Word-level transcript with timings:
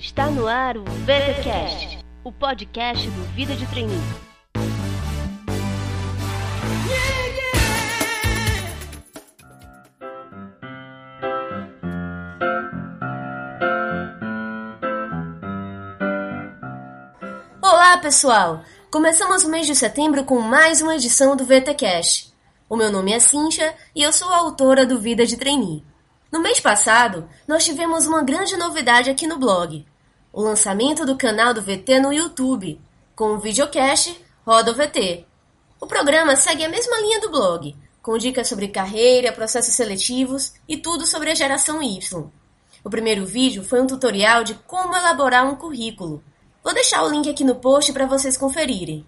Está 0.00 0.30
no 0.30 0.48
ar 0.48 0.78
o 0.78 0.84
VTCast, 1.04 1.98
o 2.24 2.32
podcast 2.32 3.06
do 3.10 3.22
Vida 3.34 3.54
de 3.54 3.66
Treininho. 3.66 4.00
Olá, 17.62 17.98
pessoal! 17.98 18.64
Começamos 18.90 19.44
o 19.44 19.50
mês 19.50 19.66
de 19.66 19.74
setembro 19.74 20.24
com 20.24 20.40
mais 20.40 20.80
uma 20.80 20.94
edição 20.94 21.36
do 21.36 21.44
VTCast. 21.44 22.32
O 22.70 22.74
meu 22.74 22.90
nome 22.90 23.12
é 23.12 23.20
Cíntia 23.20 23.74
e 23.94 24.02
eu 24.02 24.14
sou 24.14 24.30
a 24.30 24.38
autora 24.38 24.86
do 24.86 24.98
Vida 24.98 25.26
de 25.26 25.36
Trainee. 25.36 25.84
No 26.32 26.40
mês 26.40 26.58
passado, 26.58 27.28
nós 27.46 27.64
tivemos 27.64 28.06
uma 28.06 28.22
grande 28.22 28.56
novidade 28.56 29.10
aqui 29.10 29.26
no 29.26 29.36
blog: 29.36 29.84
o 30.32 30.42
lançamento 30.42 31.04
do 31.04 31.16
canal 31.16 31.52
do 31.52 31.60
VT 31.60 32.00
no 32.00 32.12
YouTube, 32.12 32.80
com 33.16 33.34
o 33.34 33.38
videocast 33.38 34.16
Roda 34.46 34.70
o 34.70 34.74
VT. 34.74 35.26
O 35.80 35.86
programa 35.86 36.36
segue 36.36 36.64
a 36.64 36.68
mesma 36.68 36.98
linha 37.00 37.20
do 37.20 37.30
blog, 37.30 37.76
com 38.00 38.16
dicas 38.16 38.48
sobre 38.48 38.68
carreira, 38.68 39.32
processos 39.32 39.74
seletivos 39.74 40.54
e 40.68 40.76
tudo 40.76 41.06
sobre 41.06 41.30
a 41.30 41.34
geração 41.34 41.82
Y. 41.82 42.30
O 42.82 42.88
primeiro 42.88 43.26
vídeo 43.26 43.62
foi 43.62 43.80
um 43.80 43.86
tutorial 43.86 44.42
de 44.42 44.54
como 44.66 44.96
elaborar 44.96 45.46
um 45.46 45.56
currículo. 45.56 46.22
Vou 46.62 46.72
deixar 46.72 47.02
o 47.02 47.10
link 47.10 47.28
aqui 47.28 47.44
no 47.44 47.56
post 47.56 47.92
para 47.92 48.06
vocês 48.06 48.36
conferirem. 48.36 49.04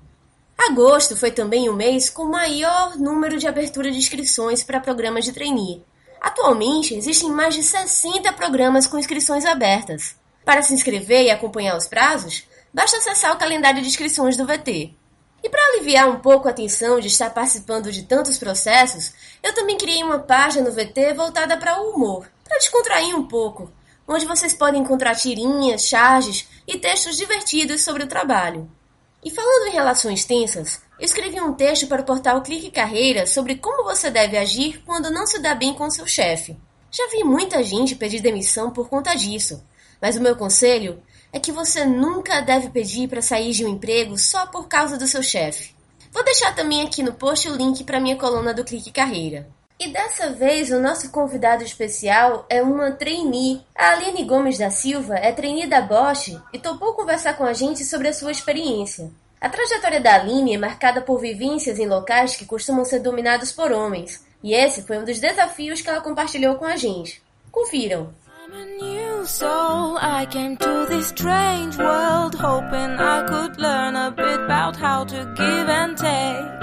Agosto 0.59 1.17
foi 1.17 1.31
também 1.31 1.69
o 1.69 1.75
mês 1.75 2.11
com 2.11 2.25
maior 2.25 2.97
número 2.99 3.39
de 3.39 3.47
abertura 3.47 3.91
de 3.91 3.99
inscrições 3.99 4.63
para 4.63 4.81
programas 4.81 5.25
de 5.25 5.33
trainee. 5.33 5.83
Atualmente, 6.21 6.95
existem 6.95 7.31
mais 7.31 7.55
de 7.55 7.63
60 7.63 8.33
programas 8.35 8.87
com 8.87 8.99
inscrições 8.99 9.45
abertas. 9.45 10.22
Para 10.45 10.63
se 10.63 10.75
inscrever 10.75 11.25
e 11.25 11.31
acompanhar 11.31 11.77
os 11.77 11.87
prazos, 11.87 12.45
basta 12.73 12.97
acessar 12.97 13.35
o 13.35 13.39
calendário 13.39 13.81
de 13.81 13.89
inscrições 13.89 14.37
do 14.37 14.47
VT. 14.47 14.95
E 15.43 15.49
para 15.49 15.65
aliviar 15.69 16.09
um 16.09 16.21
pouco 16.21 16.49
a 16.49 16.53
tensão 16.53 17.01
de 17.01 17.09
estar 17.09 17.31
participando 17.31 17.91
de 17.91 18.05
tantos 18.05 18.39
processos, 18.39 19.13
eu 19.43 19.53
também 19.55 19.77
criei 19.77 20.03
uma 20.03 20.21
página 20.21 20.69
no 20.69 20.75
VT 20.75 21.15
voltada 21.15 21.57
para 21.57 21.81
o 21.81 21.91
humor, 21.91 22.29
para 22.45 22.59
descontrair 22.59 23.17
um 23.17 23.27
pouco, 23.27 23.71
onde 24.07 24.27
vocês 24.27 24.55
podem 24.55 24.83
encontrar 24.83 25.15
tirinhas, 25.15 25.87
charges 25.87 26.49
e 26.67 26.79
textos 26.79 27.17
divertidos 27.17 27.83
sobre 27.83 28.05
o 28.05 28.09
trabalho. 28.09 28.71
E 29.25 29.31
falando 29.31 29.69
em 29.69 29.73
relações 29.73 30.25
tensas, 30.25 30.81
eu 30.99 31.05
escrevi 31.05 31.41
um 31.41 31.55
texto 31.55 31.87
para 31.87 32.03
o 32.03 32.05
portal 32.05 32.43
Clique 32.43 32.71
Carreira 32.71 33.27
sobre 33.27 33.57
como 33.57 33.85
você 33.85 34.11
deve 34.11 34.37
agir 34.37 34.83
quando 34.85 35.11
não 35.11 35.27
se 35.27 35.41
dá 35.41 35.55
bem 35.55 35.75
com 35.75 35.91
seu 35.91 36.07
chefe. 36.07 36.57
Já 36.91 37.09
vi 37.09 37.25
muita 37.25 37.63
gente 37.63 37.95
pedir 37.95 38.21
demissão 38.21 38.71
por 38.71 38.89
conta 38.89 39.15
disso, 39.15 39.65
mas 40.03 40.17
o 40.17 40.21
meu 40.21 40.35
conselho 40.35 41.01
é 41.33 41.39
que 41.39 41.53
você 41.53 41.85
nunca 41.85 42.41
deve 42.41 42.69
pedir 42.71 43.09
para 43.09 43.23
sair 43.23 43.53
de 43.53 43.65
um 43.65 43.69
emprego 43.69 44.19
só 44.19 44.47
por 44.47 44.67
causa 44.67 44.99
do 44.99 45.07
seu 45.07 45.23
chefe. 45.23 45.73
Vou 46.11 46.25
deixar 46.25 46.55
também 46.55 46.83
aqui 46.83 47.03
no 47.03 47.15
post 47.15 47.49
o 47.49 47.55
link 47.55 47.85
para 47.85 48.01
minha 48.01 48.17
coluna 48.17 48.53
do 48.53 48.65
Clique 48.65 48.91
Carreira. 48.91 49.49
E 49.79 49.89
dessa 49.89 50.31
vez 50.31 50.71
o 50.71 50.81
nosso 50.81 51.11
convidado 51.11 51.65
especial 51.65 52.45
é 52.51 52.63
uma 52.63 52.91
trainee. 52.93 53.63
A 53.75 53.93
Aline 53.93 54.25
Gomes 54.25 54.59
da 54.59 54.71
Silva 54.71 55.17
é 55.17 55.33
trainee 55.33 55.67
da 55.67 55.81
Bosch 55.81 56.39
e 56.53 56.59
topou 56.59 56.93
conversar 56.95 57.35
com 57.35 57.45
a 57.45 57.53
gente 57.53 57.85
sobre 57.85 58.09
a 58.09 58.13
sua 58.13 58.31
experiência. 58.31 59.11
A 59.41 59.49
trajetória 59.49 60.01
da 60.01 60.15
Aline 60.15 60.55
é 60.55 60.59
marcada 60.59 61.01
por 61.01 61.19
vivências 61.19 61.79
em 61.79 61.89
locais 61.89 62.37
que 62.37 62.45
costumam 62.45 62.85
ser 62.85 63.01
dominados 63.01 63.51
por 63.51 63.73
homens, 63.73 64.25
e 64.43 64.55
esse 64.55 64.83
foi 64.83 64.99
um 64.99 65.05
dos 65.05 65.19
desafios 65.19 65.81
que 65.81 65.89
ela 65.89 66.01
compartilhou 66.01 66.57
com 66.57 66.65
a 66.65 66.77
gente. 66.77 67.23
Confiram! 67.51 68.15
I'm 68.55 68.61
a 68.61 68.67
new 68.67 69.25
soul. 69.25 69.97
I 69.99 70.27
came 70.31 70.59
to 70.59 70.87
this 70.89 71.09
strange 71.09 71.79
world 71.79 72.35
hoping 72.35 72.91
I 72.99 73.25
could 73.27 73.59
learn 73.59 73.97
a 73.97 74.11
bit 74.11 74.41
about 74.41 74.77
how 74.77 75.05
to 75.05 75.35
give 75.37 75.69
and 75.69 75.97
take. 75.97 76.61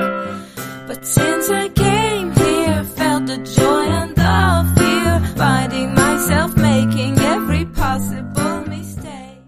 But 0.88 1.04
since 1.04 1.50
I 1.50 1.70
came 1.70 2.32
here, 2.32 2.84
felt 2.96 3.26
the 3.26 3.38
joy 3.38 3.86
and 4.02 4.16
the 4.16 4.74
fear, 4.78 5.36
finding 5.36 5.96
myself 5.96 6.56
making 6.58 7.18
every 7.20 7.66
possible 7.66 8.62
mistake. 8.68 9.40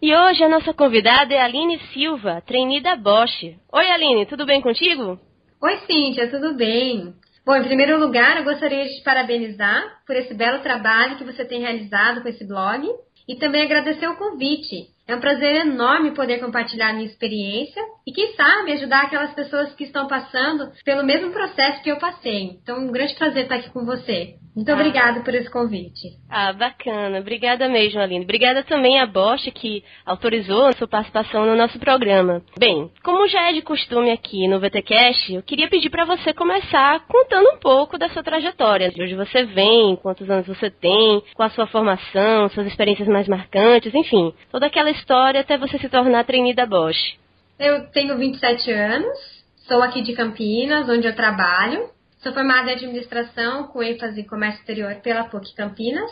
E 0.00 0.14
hoje 0.14 0.44
a 0.44 0.48
nossa 0.48 0.72
convidada 0.72 1.34
é 1.34 1.42
Aline 1.42 1.78
Silva, 1.92 2.40
trainee 2.46 2.80
da 2.80 2.96
Bosch. 2.96 3.54
Oi 3.72 3.90
Aline, 3.90 4.24
tudo 4.24 4.46
bem 4.46 4.62
contigo? 4.62 5.20
Oi 5.60 5.76
Cíntia, 5.86 6.30
tudo 6.30 6.54
bem? 6.54 7.14
Bom, 7.46 7.54
em 7.54 7.62
primeiro 7.62 8.00
lugar, 8.00 8.38
eu 8.38 8.42
gostaria 8.42 8.82
de 8.86 8.96
te 8.96 9.04
parabenizar 9.04 10.02
por 10.04 10.16
esse 10.16 10.34
belo 10.34 10.64
trabalho 10.64 11.16
que 11.16 11.22
você 11.22 11.44
tem 11.44 11.60
realizado 11.60 12.20
com 12.20 12.28
esse 12.28 12.44
blog 12.44 12.84
e 13.28 13.36
também 13.36 13.62
agradecer 13.62 14.08
o 14.08 14.16
convite. 14.16 14.88
É 15.08 15.14
um 15.14 15.20
prazer 15.20 15.64
enorme 15.64 16.10
poder 16.14 16.40
compartilhar 16.40 16.92
minha 16.92 17.06
experiência 17.06 17.80
e, 18.04 18.12
quem 18.12 18.34
sabe, 18.34 18.72
ajudar 18.72 19.02
aquelas 19.02 19.32
pessoas 19.34 19.72
que 19.74 19.84
estão 19.84 20.08
passando 20.08 20.72
pelo 20.84 21.04
mesmo 21.04 21.30
processo 21.30 21.80
que 21.82 21.90
eu 21.90 21.96
passei. 21.96 22.58
Então, 22.60 22.80
um 22.80 22.90
grande 22.90 23.14
prazer 23.14 23.44
estar 23.44 23.54
aqui 23.54 23.70
com 23.70 23.84
você. 23.84 24.34
Muito 24.56 24.70
ah. 24.70 24.74
obrigada 24.74 25.20
por 25.20 25.34
esse 25.34 25.50
convite. 25.50 26.16
Ah, 26.30 26.50
bacana. 26.54 27.20
Obrigada 27.20 27.68
mesmo, 27.68 28.00
Aline. 28.00 28.24
Obrigada 28.24 28.64
também 28.64 28.98
à 28.98 29.06
Bosch 29.06 29.50
que 29.54 29.84
autorizou 30.04 30.64
a 30.64 30.72
sua 30.72 30.88
participação 30.88 31.44
no 31.44 31.54
nosso 31.54 31.78
programa. 31.78 32.42
Bem, 32.58 32.90
como 33.04 33.28
já 33.28 33.50
é 33.50 33.52
de 33.52 33.60
costume 33.60 34.10
aqui 34.10 34.48
no 34.48 34.58
VTcast, 34.58 35.34
eu 35.34 35.42
queria 35.42 35.68
pedir 35.68 35.90
para 35.90 36.06
você 36.06 36.32
começar 36.32 37.06
contando 37.06 37.50
um 37.50 37.58
pouco 37.58 37.98
da 37.98 38.08
sua 38.08 38.22
trajetória. 38.22 38.90
De 38.90 39.02
onde 39.02 39.14
você 39.14 39.44
vem, 39.44 39.94
quantos 39.96 40.28
anos 40.30 40.46
você 40.46 40.70
tem, 40.70 41.22
qual 41.34 41.48
a 41.48 41.50
sua 41.50 41.66
formação, 41.66 42.48
suas 42.48 42.66
experiências 42.66 43.08
mais 43.08 43.28
marcantes, 43.28 43.94
enfim, 43.94 44.32
toda 44.50 44.66
aquela 44.66 44.90
história 44.96 45.40
até 45.40 45.56
você 45.56 45.78
se 45.78 45.88
tornar 45.88 46.24
trainee 46.24 46.54
da 46.54 46.66
Bosch. 46.66 47.16
Eu 47.58 47.86
tenho 47.90 48.16
27 48.18 48.70
anos, 48.70 49.18
sou 49.66 49.82
aqui 49.82 50.02
de 50.02 50.12
Campinas, 50.14 50.88
onde 50.88 51.06
eu 51.06 51.14
trabalho. 51.14 51.88
Sou 52.18 52.32
formada 52.32 52.70
em 52.70 52.74
administração 52.74 53.68
com 53.68 53.82
ênfase 53.82 54.20
em 54.20 54.26
comércio 54.26 54.60
exterior 54.60 54.96
pela 54.96 55.24
PUC 55.24 55.54
Campinas. 55.54 56.10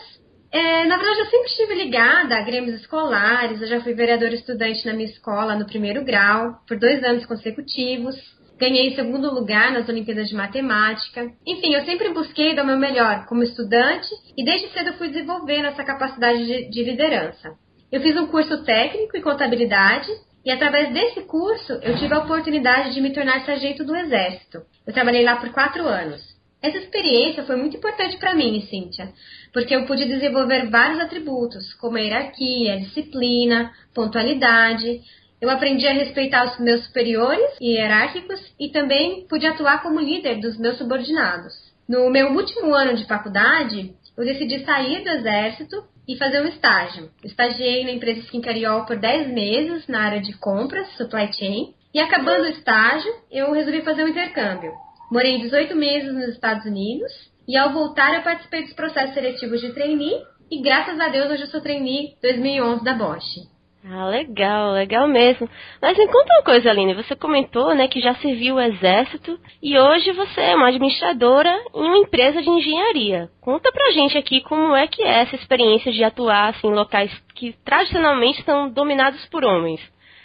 É, 0.51 0.85
na 0.85 0.95
verdade, 0.97 1.19
eu 1.19 1.25
sempre 1.25 1.47
estive 1.47 1.75
ligada 1.75 2.37
a 2.37 2.41
grêmios 2.41 2.79
escolares. 2.79 3.61
Eu 3.61 3.67
já 3.67 3.81
fui 3.81 3.93
vereadora 3.93 4.33
estudante 4.33 4.85
na 4.85 4.93
minha 4.93 5.09
escola 5.09 5.55
no 5.55 5.65
primeiro 5.65 6.03
grau 6.05 6.61
por 6.67 6.79
dois 6.79 7.03
anos 7.03 7.25
consecutivos. 7.25 8.15
Ganhei 8.57 8.95
segundo 8.95 9.33
lugar 9.33 9.73
nas 9.73 9.89
Olimpíadas 9.89 10.29
de 10.29 10.35
Matemática. 10.35 11.29
Enfim, 11.45 11.73
eu 11.73 11.83
sempre 11.83 12.13
busquei 12.13 12.55
dar 12.55 12.63
o 12.63 12.67
meu 12.67 12.77
melhor 12.77 13.25
como 13.25 13.43
estudante 13.43 14.07
e 14.37 14.45
desde 14.45 14.69
cedo 14.69 14.93
fui 14.93 15.09
desenvolvendo 15.09 15.65
essa 15.65 15.83
capacidade 15.83 16.45
de, 16.45 16.69
de 16.69 16.83
liderança. 16.83 17.53
Eu 17.91 18.01
fiz 18.01 18.17
um 18.17 18.27
curso 18.27 18.63
técnico 18.63 19.15
em 19.15 19.21
contabilidade 19.21 20.09
e 20.43 20.51
através 20.51 20.93
desse 20.93 21.21
curso, 21.21 21.73
eu 21.81 21.97
tive 21.97 22.13
a 22.13 22.19
oportunidade 22.19 22.93
de 22.93 23.01
me 23.01 23.13
tornar 23.13 23.45
sargento 23.45 23.83
do 23.83 23.95
Exército. 23.95 24.61
Eu 24.85 24.93
trabalhei 24.93 25.23
lá 25.23 25.35
por 25.37 25.49
quatro 25.51 25.87
anos. 25.87 26.21
Essa 26.61 26.77
experiência 26.77 27.43
foi 27.43 27.55
muito 27.55 27.77
importante 27.77 28.17
para 28.17 28.33
mim, 28.33 28.59
Cíntia, 28.69 29.13
porque 29.53 29.75
eu 29.75 29.85
pude 29.85 30.05
desenvolver 30.05 30.69
vários 30.69 30.99
atributos, 30.99 31.73
como 31.75 31.97
a 31.97 32.01
hierarquia, 32.01 32.73
a 32.73 32.79
disciplina, 32.79 33.71
pontualidade. 33.93 35.01
Eu 35.39 35.49
aprendi 35.49 35.87
a 35.87 35.93
respeitar 35.93 36.43
os 36.45 36.59
meus 36.59 36.83
superiores 36.85 37.55
e 37.61 37.75
hierárquicos 37.75 38.39
e 38.59 38.69
também 38.69 39.27
pude 39.27 39.45
atuar 39.45 39.83
como 39.83 39.99
líder 39.99 40.39
dos 40.39 40.57
meus 40.57 40.77
subordinados. 40.77 41.53
No 41.87 42.09
meu 42.09 42.31
último 42.31 42.73
ano 42.73 42.95
de 42.95 43.05
faculdade, 43.05 43.93
eu 44.17 44.25
decidi 44.25 44.65
sair 44.65 45.03
do 45.03 45.09
exército 45.09 45.83
e 46.07 46.17
fazer 46.17 46.41
um 46.41 46.47
estágio. 46.47 47.09
Estagiei 47.23 47.83
na 47.83 47.91
empresa 47.91 48.21
Skincariol 48.21 48.85
por 48.85 48.97
10 48.97 49.27
meses 49.33 49.87
na 49.87 50.01
área 50.01 50.21
de 50.21 50.37
compras, 50.37 50.87
supply 50.97 51.31
chain, 51.33 51.73
e 51.93 51.99
acabando 51.99 52.43
o 52.43 52.49
estágio, 52.49 53.11
eu 53.31 53.51
resolvi 53.53 53.81
fazer 53.81 54.03
um 54.03 54.09
intercâmbio. 54.09 54.73
Morei 55.11 55.39
18 55.39 55.75
meses 55.75 56.13
nos 56.13 56.27
Estados 56.29 56.65
Unidos 56.65 57.11
e 57.47 57.57
ao 57.57 57.71
voltar 57.71 58.15
eu 58.15 58.23
participei 58.23 58.63
dos 58.63 58.73
processos 58.73 59.13
seletivos 59.13 59.61
de 59.61 59.71
trainee 59.73 60.21
e 60.51 60.61
graças 60.61 60.99
a 60.99 61.07
Deus 61.07 61.31
hoje 61.31 61.43
eu 61.43 61.47
sou 61.47 61.61
trainee 61.61 62.15
2011 62.21 62.83
da 62.83 62.93
Bosch. 62.93 63.54
Ah, 63.87 64.07
legal, 64.07 64.71
legal 64.71 65.07
mesmo. 65.07 65.47
Mas 65.79 65.95
me 65.95 66.07
conta 66.07 66.33
uma 66.33 66.43
coisa, 66.43 66.71
Aline. 66.71 66.95
Você 66.95 67.15
comentou, 67.15 67.75
né, 67.75 67.87
que 67.87 68.01
já 68.01 68.15
serviu 68.15 68.55
o 68.55 68.59
exército 68.59 69.39
e 69.61 69.77
hoje 69.77 70.11
você 70.11 70.41
é 70.41 70.55
uma 70.55 70.69
administradora 70.69 71.51
em 71.75 71.83
uma 71.83 71.97
empresa 71.97 72.41
de 72.41 72.49
engenharia. 72.49 73.29
Conta 73.39 73.71
pra 73.71 73.91
gente 73.91 74.17
aqui 74.17 74.41
como 74.41 74.75
é 74.75 74.87
que 74.87 75.03
é 75.03 75.21
essa 75.21 75.35
experiência 75.35 75.91
de 75.91 76.03
atuar 76.03 76.49
assim, 76.49 76.67
em 76.67 76.73
locais 76.73 77.11
que 77.35 77.53
tradicionalmente 77.63 78.43
são 78.43 78.69
dominados 78.69 79.23
por 79.27 79.45
homens. 79.45 79.79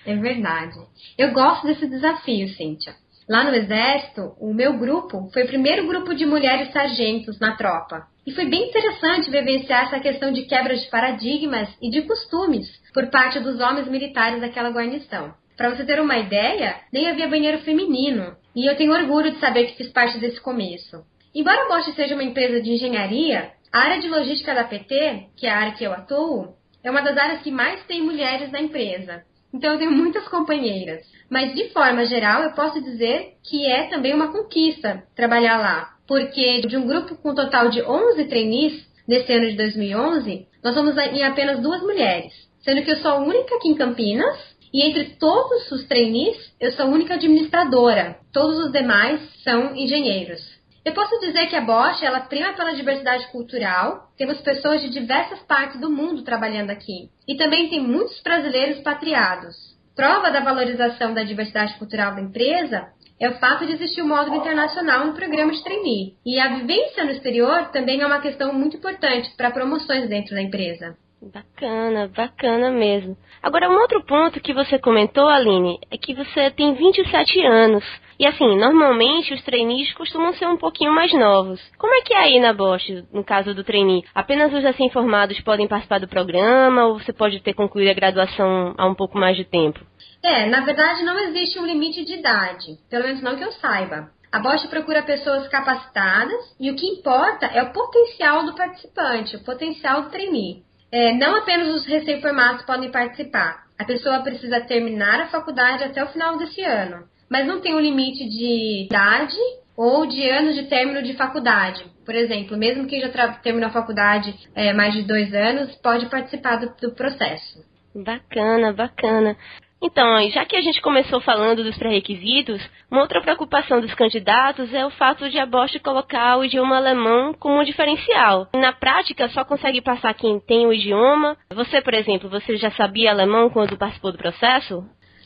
É 0.06 0.16
verdade. 0.16 0.78
Eu 1.18 1.32
gosto 1.32 1.66
desse 1.66 1.86
desafio, 1.86 2.48
Cíntia. 2.48 2.94
Lá 3.30 3.44
no 3.44 3.54
Exército, 3.54 4.34
o 4.40 4.52
meu 4.52 4.76
grupo 4.76 5.30
foi 5.32 5.44
o 5.44 5.46
primeiro 5.46 5.86
grupo 5.86 6.12
de 6.16 6.26
mulheres 6.26 6.72
sargentos 6.72 7.38
na 7.38 7.54
tropa. 7.56 8.08
E 8.26 8.32
foi 8.32 8.46
bem 8.46 8.68
interessante 8.68 9.30
vivenciar 9.30 9.84
essa 9.84 10.00
questão 10.00 10.32
de 10.32 10.46
quebra 10.46 10.74
de 10.74 10.90
paradigmas 10.90 11.68
e 11.80 11.88
de 11.88 12.02
costumes 12.02 12.66
por 12.92 13.06
parte 13.06 13.38
dos 13.38 13.60
homens 13.60 13.86
militares 13.86 14.40
daquela 14.40 14.70
guarnição. 14.70 15.32
Para 15.56 15.70
você 15.70 15.84
ter 15.84 16.00
uma 16.00 16.18
ideia, 16.18 16.74
nem 16.92 17.08
havia 17.08 17.28
banheiro 17.28 17.58
feminino, 17.58 18.36
e 18.56 18.68
eu 18.68 18.76
tenho 18.76 18.92
orgulho 18.92 19.30
de 19.30 19.38
saber 19.38 19.66
que 19.66 19.76
fiz 19.76 19.92
parte 19.92 20.18
desse 20.18 20.40
começo. 20.40 21.04
Embora 21.32 21.66
a 21.66 21.68
Bosch 21.68 21.94
seja 21.94 22.16
uma 22.16 22.24
empresa 22.24 22.60
de 22.60 22.72
engenharia, 22.72 23.52
a 23.72 23.78
área 23.78 24.00
de 24.00 24.08
logística 24.08 24.52
da 24.52 24.64
PT, 24.64 25.28
que 25.36 25.46
é 25.46 25.50
a 25.50 25.56
área 25.56 25.74
que 25.74 25.84
eu 25.84 25.92
atuo, 25.92 26.56
é 26.82 26.90
uma 26.90 27.00
das 27.00 27.16
áreas 27.16 27.42
que 27.42 27.52
mais 27.52 27.80
tem 27.84 28.02
mulheres 28.02 28.50
na 28.50 28.60
empresa. 28.60 29.22
Então 29.52 29.72
eu 29.72 29.78
tenho 29.78 29.92
muitas 29.92 30.26
companheiras. 30.28 31.04
Mas 31.28 31.54
de 31.54 31.70
forma 31.70 32.04
geral, 32.06 32.42
eu 32.42 32.52
posso 32.52 32.80
dizer 32.82 33.34
que 33.42 33.66
é 33.66 33.88
também 33.88 34.14
uma 34.14 34.32
conquista 34.32 35.04
trabalhar 35.14 35.58
lá. 35.58 35.94
Porque 36.06 36.60
de 36.62 36.76
um 36.76 36.86
grupo 36.86 37.16
com 37.16 37.30
um 37.30 37.34
total 37.34 37.68
de 37.68 37.82
11 37.82 38.24
trainees, 38.26 38.88
nesse 39.06 39.32
ano 39.32 39.48
de 39.48 39.56
2011, 39.56 40.46
nós 40.62 40.74
somos 40.74 40.96
em 40.96 41.22
apenas 41.24 41.60
duas 41.60 41.82
mulheres. 41.82 42.32
Sendo 42.60 42.82
que 42.82 42.90
eu 42.90 42.96
sou 42.98 43.10
a 43.10 43.20
única 43.20 43.56
aqui 43.56 43.68
em 43.68 43.74
Campinas 43.74 44.38
e 44.72 44.82
entre 44.82 45.16
todos 45.16 45.70
os 45.72 45.86
trainees, 45.86 46.36
eu 46.60 46.70
sou 46.72 46.86
a 46.86 46.88
única 46.88 47.14
administradora. 47.14 48.18
Todos 48.32 48.58
os 48.58 48.72
demais 48.72 49.20
são 49.42 49.74
engenheiros. 49.74 50.59
Eu 50.82 50.94
posso 50.94 51.20
dizer 51.20 51.46
que 51.48 51.56
a 51.56 51.60
Bosch, 51.60 52.02
ela 52.02 52.20
prima 52.20 52.54
pela 52.54 52.74
diversidade 52.74 53.30
cultural. 53.30 54.10
Temos 54.16 54.40
pessoas 54.40 54.80
de 54.80 54.88
diversas 54.88 55.38
partes 55.40 55.78
do 55.78 55.90
mundo 55.90 56.22
trabalhando 56.22 56.70
aqui. 56.70 57.10
E 57.28 57.36
também 57.36 57.68
tem 57.68 57.80
muitos 57.80 58.20
brasileiros 58.22 58.80
patriados. 58.80 59.54
Prova 59.94 60.30
da 60.30 60.40
valorização 60.40 61.12
da 61.12 61.22
diversidade 61.22 61.74
cultural 61.74 62.14
da 62.14 62.22
empresa 62.22 62.88
é 63.20 63.28
o 63.28 63.38
fato 63.38 63.66
de 63.66 63.72
existir 63.72 64.00
um 64.00 64.08
módulo 64.08 64.36
internacional 64.36 65.06
no 65.06 65.12
programa 65.12 65.52
de 65.52 65.62
trainee. 65.62 66.14
E 66.24 66.40
a 66.40 66.56
vivência 66.56 67.04
no 67.04 67.10
exterior 67.10 67.70
também 67.70 68.00
é 68.00 68.06
uma 68.06 68.22
questão 68.22 68.54
muito 68.54 68.78
importante 68.78 69.30
para 69.36 69.50
promoções 69.50 70.08
dentro 70.08 70.34
da 70.34 70.40
empresa. 70.40 70.96
Bacana, 71.22 72.08
bacana 72.08 72.70
mesmo. 72.70 73.14
Agora, 73.42 73.68
um 73.68 73.78
outro 73.78 74.02
ponto 74.04 74.40
que 74.40 74.54
você 74.54 74.78
comentou, 74.78 75.28
Aline, 75.28 75.78
é 75.90 75.98
que 75.98 76.14
você 76.14 76.50
tem 76.50 76.72
27 76.72 77.44
anos. 77.44 77.84
E 78.18 78.26
assim, 78.26 78.58
normalmente 78.58 79.34
os 79.34 79.42
trainees 79.44 79.92
costumam 79.92 80.32
ser 80.32 80.46
um 80.46 80.56
pouquinho 80.56 80.90
mais 80.92 81.12
novos. 81.12 81.60
Como 81.76 81.94
é 81.94 82.00
que 82.00 82.14
é 82.14 82.18
aí 82.18 82.40
na 82.40 82.54
Bosch, 82.54 83.04
no 83.12 83.22
caso 83.22 83.54
do 83.54 83.62
trainee? 83.62 84.02
Apenas 84.14 84.50
os 84.50 84.62
recém-formados 84.62 85.38
podem 85.42 85.68
participar 85.68 86.00
do 86.00 86.08
programa 86.08 86.86
ou 86.86 86.98
você 86.98 87.12
pode 87.12 87.38
ter 87.40 87.52
concluído 87.52 87.90
a 87.90 87.94
graduação 87.94 88.74
há 88.78 88.86
um 88.86 88.94
pouco 88.94 89.18
mais 89.18 89.36
de 89.36 89.44
tempo? 89.44 89.80
É, 90.22 90.46
na 90.46 90.60
verdade 90.64 91.02
não 91.04 91.18
existe 91.18 91.58
um 91.58 91.66
limite 91.66 92.02
de 92.02 92.14
idade, 92.14 92.78
pelo 92.88 93.04
menos 93.04 93.22
não 93.22 93.36
que 93.36 93.44
eu 93.44 93.52
saiba. 93.52 94.08
A 94.32 94.38
Bosch 94.38 94.66
procura 94.68 95.02
pessoas 95.02 95.48
capacitadas 95.48 96.56
e 96.58 96.70
o 96.70 96.76
que 96.76 96.86
importa 96.86 97.44
é 97.46 97.62
o 97.62 97.72
potencial 97.72 98.46
do 98.46 98.54
participante, 98.54 99.36
o 99.36 99.44
potencial 99.44 100.02
do 100.02 100.10
trainee. 100.10 100.62
É, 100.92 101.12
não 101.14 101.36
apenas 101.36 101.68
os 101.68 101.86
recém-formados 101.86 102.64
podem 102.64 102.90
participar. 102.90 103.64
A 103.78 103.84
pessoa 103.84 104.20
precisa 104.20 104.60
terminar 104.60 105.20
a 105.20 105.28
faculdade 105.28 105.84
até 105.84 106.02
o 106.02 106.08
final 106.08 106.36
desse 106.36 106.62
ano, 106.62 107.04
mas 107.30 107.46
não 107.46 107.60
tem 107.60 107.74
um 107.74 107.80
limite 107.80 108.28
de 108.28 108.84
idade 108.84 109.36
ou 109.76 110.04
de 110.06 110.28
anos 110.28 110.54
de 110.54 110.64
término 110.64 111.02
de 111.02 111.14
faculdade. 111.14 111.84
Por 112.04 112.14
exemplo, 112.14 112.56
mesmo 112.56 112.86
quem 112.86 113.00
já 113.00 113.08
terminou 113.34 113.68
a 113.70 113.72
faculdade 113.72 114.34
é, 114.54 114.72
mais 114.72 114.92
de 114.92 115.02
dois 115.02 115.32
anos 115.32 115.74
pode 115.76 116.06
participar 116.10 116.56
do, 116.56 116.74
do 116.76 116.94
processo. 116.94 117.64
Bacana, 117.94 118.72
bacana. 118.72 119.36
Então, 119.82 120.28
já 120.30 120.44
que 120.44 120.56
a 120.56 120.60
gente 120.60 120.82
começou 120.82 121.22
falando 121.22 121.64
dos 121.64 121.76
pré-requisitos, 121.78 122.60
uma 122.90 123.00
outra 123.00 123.22
preocupação 123.22 123.80
dos 123.80 123.94
candidatos 123.94 124.72
é 124.74 124.84
o 124.84 124.90
fato 124.90 125.30
de 125.30 125.38
a 125.38 125.46
Bosch 125.46 125.78
colocar 125.82 126.36
o 126.36 126.44
idioma 126.44 126.76
alemão 126.76 127.32
como 127.32 127.58
um 127.58 127.64
diferencial. 127.64 128.46
Na 128.54 128.74
prática, 128.74 129.28
só 129.30 129.42
consegue 129.42 129.80
passar 129.80 130.12
quem 130.12 130.38
tem 130.38 130.66
o 130.66 130.72
idioma. 130.72 131.34
Você, 131.54 131.80
por 131.80 131.94
exemplo, 131.94 132.28
você 132.28 132.58
já 132.58 132.70
sabia 132.72 133.10
alemão 133.10 133.48
quando 133.48 133.78
participou 133.78 134.12
do 134.12 134.18
processo? 134.18 134.84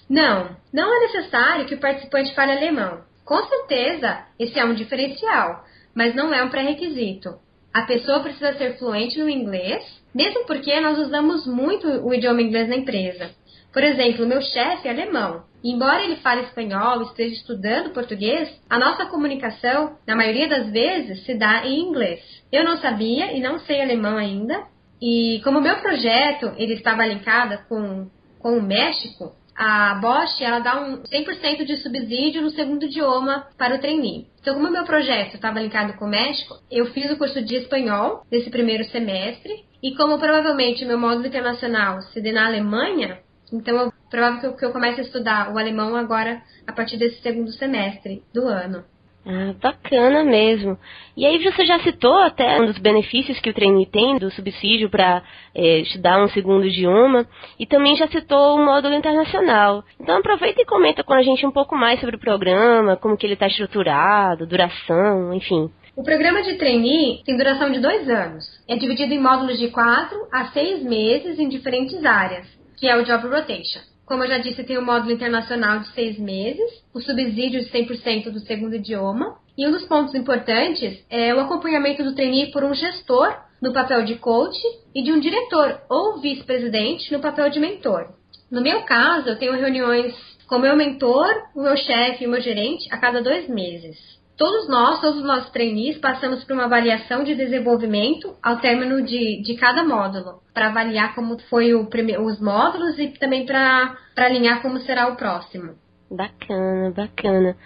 Não, 0.08 0.56
não 0.72 0.96
é 0.96 1.00
necessário 1.00 1.66
que 1.66 1.74
o 1.74 1.80
participante 1.80 2.34
fale 2.34 2.52
alemão. 2.52 3.02
Com 3.24 3.42
certeza, 3.48 4.24
esse 4.38 4.56
é 4.56 4.64
um 4.64 4.74
diferencial, 4.74 5.64
mas 5.96 6.14
não 6.14 6.32
é 6.32 6.44
um 6.44 6.50
pré-requisito. 6.50 7.30
A 7.72 7.82
pessoa 7.82 8.20
precisa 8.20 8.52
ser 8.54 8.78
fluente 8.78 9.18
no 9.18 9.28
inglês, 9.28 9.82
mesmo 10.14 10.46
porque 10.46 10.78
nós 10.80 10.96
usamos 10.96 11.44
muito 11.44 11.88
o 11.88 12.14
idioma 12.14 12.40
inglês 12.40 12.68
na 12.68 12.76
empresa. 12.76 13.34
Por 13.75 13.82
exemplo, 13.82 14.25
meu 14.25 14.41
chefe 14.41 14.87
é 14.87 14.93
alemão. 14.93 15.43
Embora 15.65 16.05
ele 16.05 16.17
fale 16.17 16.43
espanhol 16.43 17.03
esteja 17.03 17.35
estudando 17.35 17.93
português, 17.93 18.49
a 18.71 18.79
nossa 18.79 19.06
comunicação, 19.06 19.97
na 20.06 20.15
maioria 20.15 20.49
das 20.49 20.71
vezes, 20.71 21.25
se 21.25 21.35
dá 21.35 21.67
em 21.67 21.81
inglês. 21.81 22.21
Eu 22.53 22.65
não 22.65 22.76
sabia 22.76 23.32
e 23.32 23.41
não 23.41 23.59
sei 23.59 23.82
alemão 23.82 24.17
ainda. 24.17 24.62
E 25.03 25.41
como 25.43 25.61
meu 25.61 25.76
projeto 25.79 26.53
ele 26.56 26.75
estava 26.75 27.05
linkado 27.05 27.59
com, 27.69 28.09
com 28.38 28.59
o 28.59 28.62
México, 28.62 29.32
a 29.56 29.94
Bosch 29.94 30.41
ela 30.41 30.59
dá 30.61 30.81
um 30.81 31.03
100% 31.03 31.65
de 31.65 31.76
subsídio 31.79 32.43
no 32.43 32.50
segundo 32.50 32.85
idioma 32.85 33.47
para 33.56 33.76
o 33.76 33.79
trainee. 33.79 34.26
Então, 34.41 34.55
como 34.55 34.71
meu 34.71 34.85
projeto 34.85 35.35
estava 35.35 35.61
linkado 35.61 35.94
com 35.94 36.05
o 36.05 36.09
México, 36.09 36.55
eu 36.71 36.87
fiz 36.87 37.11
o 37.11 37.17
curso 37.17 37.43
de 37.43 37.56
espanhol 37.56 38.23
nesse 38.31 38.50
primeiro 38.50 38.85
semestre. 38.85 39.65
E 39.82 39.94
como 39.97 40.19
provavelmente 40.19 40.85
meu 40.85 40.99
módulo 40.99 41.26
internacional 41.26 42.00
se 42.00 42.21
dê 42.21 42.32
na 42.32 42.47
Alemanha, 42.47 43.19
então, 43.52 43.88
é 43.88 43.91
provável 44.11 44.56
que 44.56 44.64
eu, 44.64 44.73
comece 44.73 45.00
a 45.00 45.05
estudar 45.05 45.52
o 45.52 45.58
alemão 45.58 45.94
agora 45.96 46.43
a 46.67 46.73
partir 46.73 46.96
desse 46.96 47.20
segundo 47.20 47.52
semestre 47.52 48.23
do 48.32 48.46
ano. 48.46 48.85
Ah, 49.26 49.55
bacana 49.58 50.23
mesmo. 50.23 50.79
E 51.17 51.25
aí 51.25 51.43
você 51.43 51.64
já 51.64 51.79
citou 51.79 52.19
até 52.19 52.61
um 52.61 52.67
dos 52.67 52.76
benefícios 52.76 53.41
que 53.41 53.49
o 53.49 53.55
trainee 53.55 53.87
tem 53.87 54.19
do 54.19 54.31
subsídio 54.31 54.91
para 54.91 55.23
é, 55.55 55.79
estudar 55.79 56.23
um 56.23 56.29
segundo 56.29 56.67
idioma 56.67 57.26
e 57.58 57.64
também 57.64 57.96
já 57.96 58.06
citou 58.08 58.56
o 58.56 58.64
módulo 58.64 58.94
internacional. 58.94 59.82
Então 59.99 60.19
aproveita 60.19 60.61
e 60.61 60.67
comenta 60.67 61.02
com 61.02 61.14
a 61.14 61.23
gente 61.23 61.47
um 61.47 61.50
pouco 61.50 61.75
mais 61.75 62.00
sobre 62.00 62.17
o 62.17 62.20
programa, 62.20 62.97
como 62.97 63.17
que 63.17 63.25
ele 63.25 63.32
está 63.32 63.47
estruturado, 63.47 64.47
duração, 64.47 65.32
enfim. 65.32 65.70
O 65.97 66.02
programa 66.02 66.43
de 66.43 66.58
trainee 66.58 67.23
tem 67.25 67.37
duração 67.37 67.70
de 67.73 67.81
dois 67.81 68.06
anos. 68.11 68.44
É 68.69 68.76
dividido 68.76 69.14
em 69.14 69.23
módulos 69.23 69.58
de 69.58 69.69
quatro 69.69 70.19
a 70.31 70.47
seis 70.47 70.82
meses 70.82 71.38
em 71.38 71.49
diferentes 71.49 72.05
áreas 72.05 72.47
que 72.76 72.88
é 72.88 72.97
o 72.97 73.05
Job 73.05 73.26
Rotation. 73.29 73.81
Como 74.06 74.23
eu 74.23 74.29
já 74.29 74.38
disse, 74.38 74.65
tem 74.65 74.76
o 74.76 74.85
módulo 74.85 75.12
internacional 75.12 75.81
de 75.81 75.88
seis 75.88 76.19
meses, 76.19 76.71
o 76.93 77.00
subsídio 77.00 77.61
de 77.61 77.71
100% 77.71 78.31
do 78.31 78.41
segundo 78.41 78.76
idioma, 78.76 79.38
e 79.56 79.67
um 79.67 79.71
dos 79.71 79.85
pontos 79.87 80.15
importantes 80.15 81.05
é 81.09 81.35
o 81.35 81.41
acompanhamento 81.41 82.03
do 82.03 82.15
trainee 82.15 82.50
por 82.50 82.65
um 82.65 82.75
gestor 82.75 83.35
no 83.62 83.73
papel 83.73 84.05
de 84.05 84.17
coach 84.17 84.59
e 84.94 85.03
de 85.03 85.12
um 85.12 85.21
diretor 85.21 85.81
ou 85.88 86.21
vice-presidente 86.21 87.11
no 87.12 87.21
papel 87.21 87.49
de 87.50 87.61
mentor. 87.61 88.12
No 88.50 88.61
meu 88.61 88.82
caso, 88.82 89.31
eu 89.31 89.38
tenho 89.38 89.56
reuniões 89.56 90.15
com 90.47 90.59
meu 90.59 90.76
mentor, 90.76 91.26
o 91.55 91.62
meu 91.62 91.76
chefe 91.76 92.25
e 92.25 92.26
o 92.26 92.31
meu 92.31 92.41
gerente 92.41 92.87
a 92.93 92.99
cada 92.99 93.23
dois 93.23 93.49
meses. 93.49 93.97
Todos 94.37 94.69
nós, 94.69 95.00
todos 95.00 95.19
os 95.19 95.25
nossos 95.25 95.50
trainees, 95.50 95.99
passamos 95.99 96.43
por 96.43 96.55
uma 96.55 96.64
avaliação 96.64 97.23
de 97.23 97.37
desenvolvimento 97.37 98.35
ao 98.43 98.57
término 98.59 99.03
de, 99.03 99.41
de 99.43 99.55
cada 99.55 99.85
módulo, 99.85 100.41
para 100.53 100.67
avaliar 100.67 101.14
como 101.14 101.38
foi 101.49 101.73
o 101.73 101.88
os 102.21 102.41
módulos 102.41 102.99
e 102.99 103.09
também 103.19 103.47
para 103.47 103.97
alinhar 104.17 104.61
como 104.61 104.81
será 104.81 105.09
o 105.09 105.17
próximo. 105.17 105.75
Bacana, 106.11 106.91
bacana. 106.91 107.57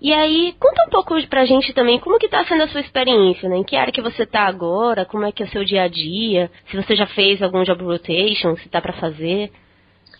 E 0.00 0.12
aí, 0.12 0.54
conta 0.60 0.84
um 0.86 0.90
pouco 0.90 1.14
pra 1.28 1.46
gente 1.46 1.72
também 1.72 1.98
como 2.00 2.18
que 2.18 2.28
tá 2.28 2.44
sendo 2.44 2.64
a 2.64 2.68
sua 2.68 2.80
experiência, 2.80 3.48
né? 3.48 3.56
Em 3.56 3.64
que 3.64 3.76
área 3.76 3.92
que 3.92 4.02
você 4.02 4.26
tá 4.26 4.46
agora, 4.46 5.06
como 5.06 5.24
é 5.24 5.32
que 5.32 5.42
é 5.42 5.46
o 5.46 5.50
seu 5.50 5.64
dia 5.64 5.84
a 5.84 5.88
dia, 5.88 6.50
se 6.70 6.76
você 6.76 6.94
já 6.94 7.06
fez 7.06 7.40
algum 7.40 7.62
job 7.62 7.82
rotation, 7.84 8.56
se 8.56 8.68
tá 8.68 8.80
para 8.80 8.92
fazer. 8.94 9.50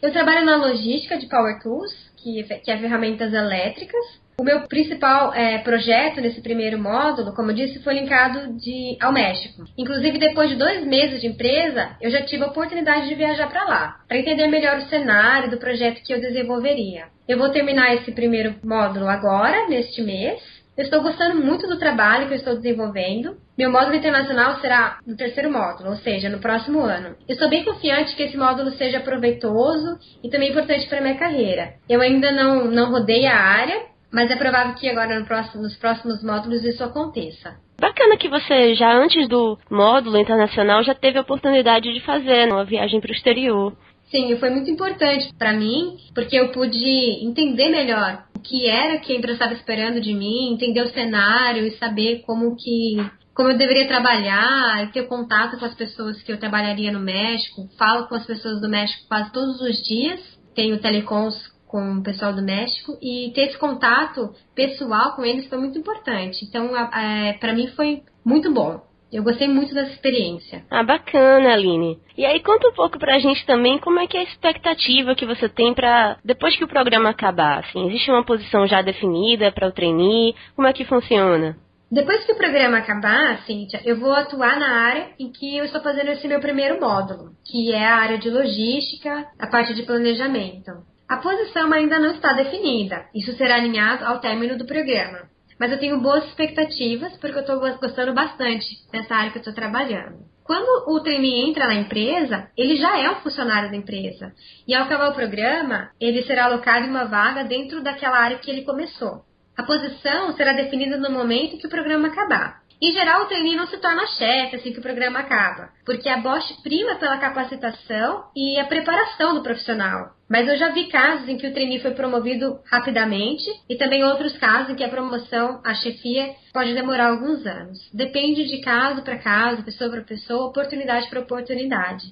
Eu 0.01 0.13
trabalho 0.13 0.47
na 0.47 0.57
logística 0.57 1.19
de 1.19 1.29
Power 1.29 1.61
Tools, 1.63 1.93
que, 2.27 2.43
que 2.43 2.71
é 2.71 2.79
ferramentas 2.79 3.33
elétricas, 3.33 4.05
o 4.39 4.45
meu 4.45 4.63
principal 4.69 5.33
é, 5.33 5.59
projeto 5.59 6.21
nesse 6.21 6.43
primeiro 6.43 6.79
módulo, 6.79 7.33
como 7.35 7.53
eu 7.53 7.55
disse, 7.55 7.83
foi 7.83 7.95
linkado 7.95 8.55
de, 8.59 8.99
ao 9.01 9.11
México. 9.11 9.65
Inclusive, 9.79 10.19
depois 10.19 10.51
de 10.51 10.57
dois 10.57 10.85
meses 10.85 11.23
de 11.23 11.27
empresa, 11.27 11.97
eu 12.03 12.11
já 12.11 12.23
tive 12.23 12.45
a 12.45 12.49
oportunidade 12.49 13.09
de 13.09 13.15
viajar 13.15 13.49
para 13.49 13.65
lá, 13.65 14.01
para 14.07 14.19
entender 14.19 14.47
melhor 14.49 14.77
o 14.77 14.89
cenário 14.89 15.51
do 15.51 15.57
projeto 15.57 16.03
que 16.03 16.13
eu 16.13 16.21
desenvolveria. 16.21 17.07
Eu 17.27 17.39
vou 17.39 17.49
terminar 17.49 17.95
esse 17.95 18.13
primeiro 18.13 18.57
módulo 18.63 19.09
agora, 19.09 19.69
neste 19.69 20.03
mês. 20.03 20.39
Eu 20.77 20.85
estou 20.85 21.03
gostando 21.03 21.43
muito 21.43 21.67
do 21.67 21.79
trabalho 21.79 22.27
que 22.27 22.35
eu 22.35 22.39
estou 22.39 22.57
desenvolvendo. 22.57 23.39
Meu 23.57 23.73
módulo 23.73 23.97
internacional 23.97 24.61
será 24.61 24.99
no 25.07 25.17
terceiro 25.17 25.51
módulo, 25.51 25.91
ou 25.91 25.97
seja, 25.97 26.29
no 26.29 26.41
próximo 26.41 26.81
ano. 26.81 27.17
Eu 27.27 27.33
estou 27.33 27.49
bem 27.49 27.65
confiante 27.65 28.15
que 28.15 28.23
esse 28.23 28.37
módulo 28.37 28.71
seja 28.73 29.01
proveitoso 29.01 29.99
e 30.23 30.29
também 30.29 30.51
importante 30.51 30.87
para 30.87 30.99
a 30.99 31.01
minha 31.01 31.17
carreira. 31.17 31.73
Eu 31.89 32.03
ainda 32.03 32.31
não, 32.33 32.71
não 32.71 32.91
rodei 32.91 33.25
a 33.25 33.35
área, 33.35 33.87
mas 34.13 34.31
é 34.31 34.37
provável 34.37 34.75
que 34.75 34.87
agora 34.91 35.19
no 35.19 35.25
próximo, 35.25 35.63
nos 35.63 35.75
próximos 35.77 36.23
módulos 36.23 36.65
isso 36.65 36.85
aconteça. 36.85 37.57
Bacana 37.81 38.19
que 38.19 38.29
você 38.29 38.75
já 38.75 38.93
antes 38.93 39.27
do 39.27 39.59
módulo 39.71 40.19
internacional 40.19 40.83
já 40.85 40.95
teve 40.95 41.19
a 41.19 41.23
oportunidade 41.23 41.95
de 41.95 42.01
fazer 42.01 42.53
uma 42.53 42.65
viagem 42.65 43.01
para 43.01 43.11
o 43.11 43.15
exterior. 43.15 43.75
Sim, 44.11 44.37
foi 44.37 44.51
muito 44.51 44.71
importante 44.71 45.31
para 45.39 45.55
mim, 45.55 45.97
porque 46.15 46.37
eu 46.37 46.53
pude 46.53 47.25
entender 47.27 47.71
melhor 47.71 48.25
o 48.37 48.41
que 48.41 48.69
era 48.69 48.99
que 48.99 49.13
a 49.13 49.17
empresa 49.17 49.35
estava 49.35 49.55
esperando 49.55 50.01
de 50.01 50.13
mim, 50.13 50.53
entender 50.53 50.83
o 50.83 50.89
cenário 50.89 51.67
e 51.67 51.73
saber 51.73 52.23
como 52.25 52.55
que 52.55 52.99
como 53.37 53.51
eu 53.51 53.59
deveria 53.59 53.87
trabalhar, 53.87 54.91
ter 54.93 55.07
contato 55.07 55.59
com 55.59 55.67
as 55.67 55.75
pessoas 55.75 56.23
que 56.23 56.33
eu 56.33 56.41
trabalharia 56.41 56.91
no 56.91 56.99
México. 56.99 57.69
Falo 57.79 58.09
com 58.09 58.15
as 58.15 58.25
pessoas 58.25 58.63
do 58.63 58.69
México 58.69 59.07
quase 59.07 59.31
todos 59.31 59.61
os 59.61 59.77
dias. 59.83 60.21
Tenho 60.55 60.81
telecons 60.81 61.35
com 61.69 61.99
o 61.99 62.03
pessoal 62.03 62.33
do 62.33 62.43
México 62.43 62.97
e 63.03 63.31
ter 63.35 63.49
esse 63.49 63.59
contato 63.59 64.33
pessoal 64.55 65.15
com 65.15 65.23
eles 65.23 65.47
foi 65.49 65.59
muito 65.59 65.79
importante. 65.79 66.47
Então, 66.47 66.75
é, 66.75 67.35
para 67.35 67.53
mim 67.53 67.67
foi 67.77 68.03
muito 68.25 68.51
bom. 68.51 68.81
Eu 69.13 69.23
gostei 69.23 69.47
muito 69.49 69.75
dessa 69.75 69.93
experiência. 69.93 70.65
Ah, 70.71 70.83
bacana, 70.83 71.53
Aline. 71.53 71.99
E 72.17 72.25
aí 72.25 72.41
conta 72.41 72.69
um 72.69 72.73
pouco 72.73 72.99
pra 72.99 73.19
gente 73.19 73.45
também 73.45 73.79
como 73.79 74.01
é 74.01 74.07
que 74.07 74.17
é 74.17 74.21
a 74.21 74.25
expectativa 74.25 75.15
que 75.15 75.27
você 75.27 75.49
tem 75.49 75.75
para 75.75 76.17
depois 76.25 76.57
que 76.57 76.65
o 76.65 76.69
programa 76.69 77.11
acabar, 77.11 77.59
assim, 77.59 77.87
existe 77.87 78.11
uma 78.11 78.25
posição 78.25 78.67
já 78.67 78.81
definida 78.81 79.53
para 79.53 79.69
o 79.69 79.73
trainee? 79.73 80.35
Como 80.57 80.67
é 80.67 80.73
que 80.73 80.85
funciona? 80.85 81.57
Depois 81.91 82.25
que 82.25 82.33
o 82.33 82.37
programa 82.37 82.79
acabar, 82.79 83.45
Cíntia, 83.47 83.81
eu 83.85 84.01
vou 84.01 84.13
atuar 84.13 84.59
na 84.59 84.69
área 84.69 85.11
em 85.21 85.31
que 85.31 85.57
eu 85.57 85.65
estou 85.65 85.81
fazendo 85.81 86.11
esse 86.11 86.27
meu 86.27 86.41
primeiro 86.41 86.81
módulo, 86.81 87.31
que 87.45 87.73
é 87.73 87.87
a 87.87 87.97
área 87.97 88.19
de 88.19 88.29
logística, 88.29 89.25
a 89.39 89.47
parte 89.47 89.73
de 89.73 89.85
planejamento. 89.85 90.73
A 91.09 91.19
posição 91.19 91.73
ainda 91.73 92.01
não 92.01 92.11
está 92.11 92.33
definida, 92.33 93.07
isso 93.15 93.33
será 93.37 93.55
alinhado 93.55 94.05
ao 94.05 94.19
término 94.19 94.59
do 94.59 94.67
programa. 94.67 95.29
Mas 95.61 95.71
eu 95.71 95.79
tenho 95.79 96.01
boas 96.01 96.25
expectativas 96.25 97.17
porque 97.19 97.37
eu 97.37 97.43
estou 97.43 97.61
gostando 97.61 98.13
bastante 98.13 98.67
dessa 98.91 99.15
área 99.15 99.31
que 99.31 99.39
eu 99.39 99.41
estou 99.41 99.55
trabalhando. 99.55 100.27
Quando 100.43 100.91
o 100.91 101.01
trainee 101.01 101.49
entra 101.49 101.69
na 101.69 101.75
empresa, 101.75 102.51
ele 102.57 102.77
já 102.77 102.99
é 103.01 103.09
um 103.11 103.21
funcionário 103.21 103.71
da 103.71 103.77
empresa. 103.77 104.33
E 104.67 104.75
ao 104.75 104.85
acabar 104.85 105.11
o 105.11 105.15
programa, 105.15 105.91
ele 106.01 106.25
será 106.25 106.47
alocado 106.47 106.87
em 106.87 106.91
uma 106.91 107.05
vaga 107.05 107.45
dentro 107.45 107.81
daquela 107.81 108.19
área 108.19 108.39
que 108.39 108.51
ele 108.51 108.63
começou. 108.63 109.25
A 109.57 109.63
posição 109.63 110.35
será 110.37 110.53
definida 110.53 110.97
no 110.97 111.11
momento 111.11 111.59
que 111.59 111.67
o 111.67 111.71
programa 111.71 112.09
acabar. 112.09 112.67
Em 112.81 112.93
geral, 112.93 113.23
o 113.23 113.27
trainee 113.27 113.57
não 113.57 113.67
se 113.67 113.79
torna 113.79 114.07
chefe 114.07 114.57
assim 114.57 114.73
que 114.73 114.81
o 114.81 114.83
programa 114.83 115.21
acaba, 115.21 115.71
porque 115.85 116.11
a 116.11 116.19
Bosch 116.19 116.63
prima 116.63 116.97
pela 116.97 117.17
capacitação 117.17 118.25
e 118.37 118.59
a 118.59 118.67
preparação 118.67 119.35
do 119.35 119.43
profissional. 119.43 120.11
Mas 120.29 120.47
eu 120.47 120.59
já 120.59 120.69
vi 120.69 120.89
casos 120.89 121.27
em 121.27 121.39
que 121.39 121.47
o 121.47 121.55
trainee 121.55 121.81
foi 121.81 121.93
promovido 121.93 122.59
rapidamente 122.71 123.49
e 123.69 123.77
também 123.77 124.05
outros 124.05 124.37
casos 124.37 124.71
em 124.71 124.75
que 124.75 124.85
a 124.85 124.91
promoção 124.91 125.63
à 125.65 125.73
chefia 125.75 126.35
pode 126.53 126.75
demorar 126.75 127.09
alguns 127.09 127.47
anos. 127.47 127.79
Depende 127.95 128.45
de 128.45 128.61
caso 128.61 129.03
para 129.03 129.17
caso, 129.19 129.65
pessoa 129.65 129.91
para 129.91 130.03
pessoa, 130.03 130.49
oportunidade 130.49 131.09
para 131.09 131.21
oportunidade. 131.21 132.05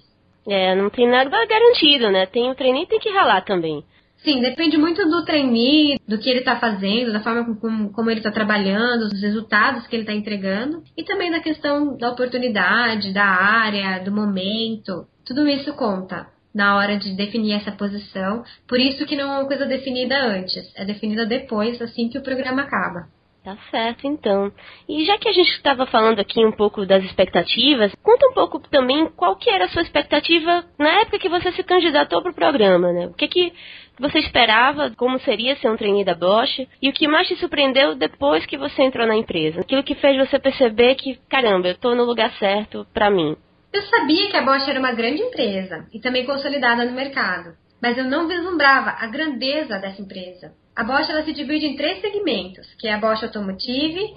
É, 0.49 0.75
não 0.75 0.89
tem 0.89 1.09
nada 1.09 1.45
garantido, 1.45 2.11
né? 2.11 2.25
Tem 2.25 2.51
o 2.51 2.55
trainee 2.55 2.87
tem 2.87 2.99
que 2.99 3.11
ralar 3.11 3.43
também. 3.43 3.85
Sim, 4.25 4.41
depende 4.41 4.79
muito 4.79 5.07
do 5.07 5.23
trainee, 5.23 5.99
do 6.09 6.19
que 6.19 6.31
ele 6.31 6.39
está 6.39 6.57
fazendo, 6.57 7.13
da 7.13 7.21
forma 7.21 7.55
como, 7.57 7.93
como 7.93 8.11
ele 8.11 8.21
está 8.21 8.31
trabalhando, 8.31 9.11
dos 9.11 9.21
resultados 9.21 9.87
que 9.87 9.95
ele 9.95 10.05
está 10.05 10.15
entregando 10.15 10.83
e 10.97 11.05
também 11.05 11.31
da 11.31 11.41
questão 11.41 11.95
da 11.99 12.11
oportunidade, 12.11 13.13
da 13.13 13.27
área, 13.27 14.03
do 14.03 14.11
momento. 14.11 15.07
Tudo 15.27 15.47
isso 15.47 15.75
conta 15.75 16.27
na 16.55 16.77
hora 16.77 16.97
de 16.97 17.15
definir 17.15 17.53
essa 17.53 17.73
posição. 17.73 18.43
Por 18.67 18.81
isso 18.81 19.05
que 19.05 19.15
não 19.15 19.31
é 19.31 19.39
uma 19.41 19.47
coisa 19.47 19.67
definida 19.67 20.17
antes, 20.19 20.73
é 20.75 20.87
definida 20.87 21.27
depois, 21.27 21.81
assim 21.83 22.09
que 22.09 22.17
o 22.17 22.23
programa 22.23 22.63
acaba. 22.63 23.09
Tá 23.45 23.59
certo, 23.71 24.07
então. 24.07 24.51
E 24.89 25.05
já 25.05 25.19
que 25.19 25.29
a 25.29 25.33
gente 25.33 25.51
estava 25.51 25.85
falando 25.85 26.19
aqui 26.19 26.43
um 26.43 26.51
pouco 26.51 26.87
das 26.87 27.05
expectativas, 27.05 27.93
conta 28.03 28.27
um 28.29 28.33
pouco 28.33 28.59
também 28.59 29.07
qual 29.15 29.37
que 29.37 29.51
era 29.51 29.67
a 29.67 29.69
sua 29.69 29.83
expectativa 29.83 30.65
na 30.79 31.03
época 31.03 31.19
que 31.19 31.29
você 31.29 31.53
se 31.53 31.63
candidatou 31.63 32.23
para 32.23 32.31
o 32.31 32.35
programa, 32.35 32.91
né? 32.91 33.07
O 33.07 33.13
que 33.13 33.29
que 33.29 33.53
você 33.99 34.19
esperava, 34.19 34.91
como 34.97 35.19
seria 35.21 35.57
ser 35.57 35.71
um 35.71 35.77
trainee 35.77 36.05
da 36.05 36.15
Bosch, 36.15 36.67
e 36.83 36.89
o 36.89 36.93
que 36.93 37.07
mais 37.07 37.29
te 37.29 37.37
surpreendeu 37.37 37.95
depois 37.95 38.45
que 38.47 38.59
você 38.59 38.83
entrou 38.83 39.07
na 39.07 39.17
empresa? 39.17 39.61
Aquilo 39.61 39.85
que 39.85 39.95
fez 39.95 40.17
você 40.17 40.39
perceber 40.39 40.97
que, 40.97 41.19
caramba, 41.29 41.69
eu 41.69 41.73
estou 41.73 41.95
no 41.95 42.05
lugar 42.05 42.33
certo 42.39 42.87
para 42.93 43.11
mim. 43.11 43.37
Eu 43.73 43.83
sabia 43.83 44.31
que 44.31 44.37
a 44.37 44.43
Bosch 44.43 44.69
era 44.69 44.79
uma 44.79 44.93
grande 44.93 45.23
empresa 45.23 45.87
e 45.93 46.01
também 46.01 46.25
consolidada 46.25 46.85
no 46.85 46.93
mercado, 46.93 47.55
mas 47.83 47.99
eu 47.99 48.05
não 48.05 48.29
vislumbrava 48.29 48.91
a 48.91 49.07
grandeza 49.07 49.79
dessa 49.79 50.01
empresa. 50.01 50.53
A 50.77 50.83
Bosch 50.83 51.09
ela 51.09 51.25
se 51.25 51.33
divide 51.33 51.67
em 51.67 51.77
três 51.77 52.01
segmentos, 52.01 52.73
que 52.79 52.89
é 52.89 52.95
a 52.95 52.99
Bosch 52.99 53.23
Automotive, 53.23 54.15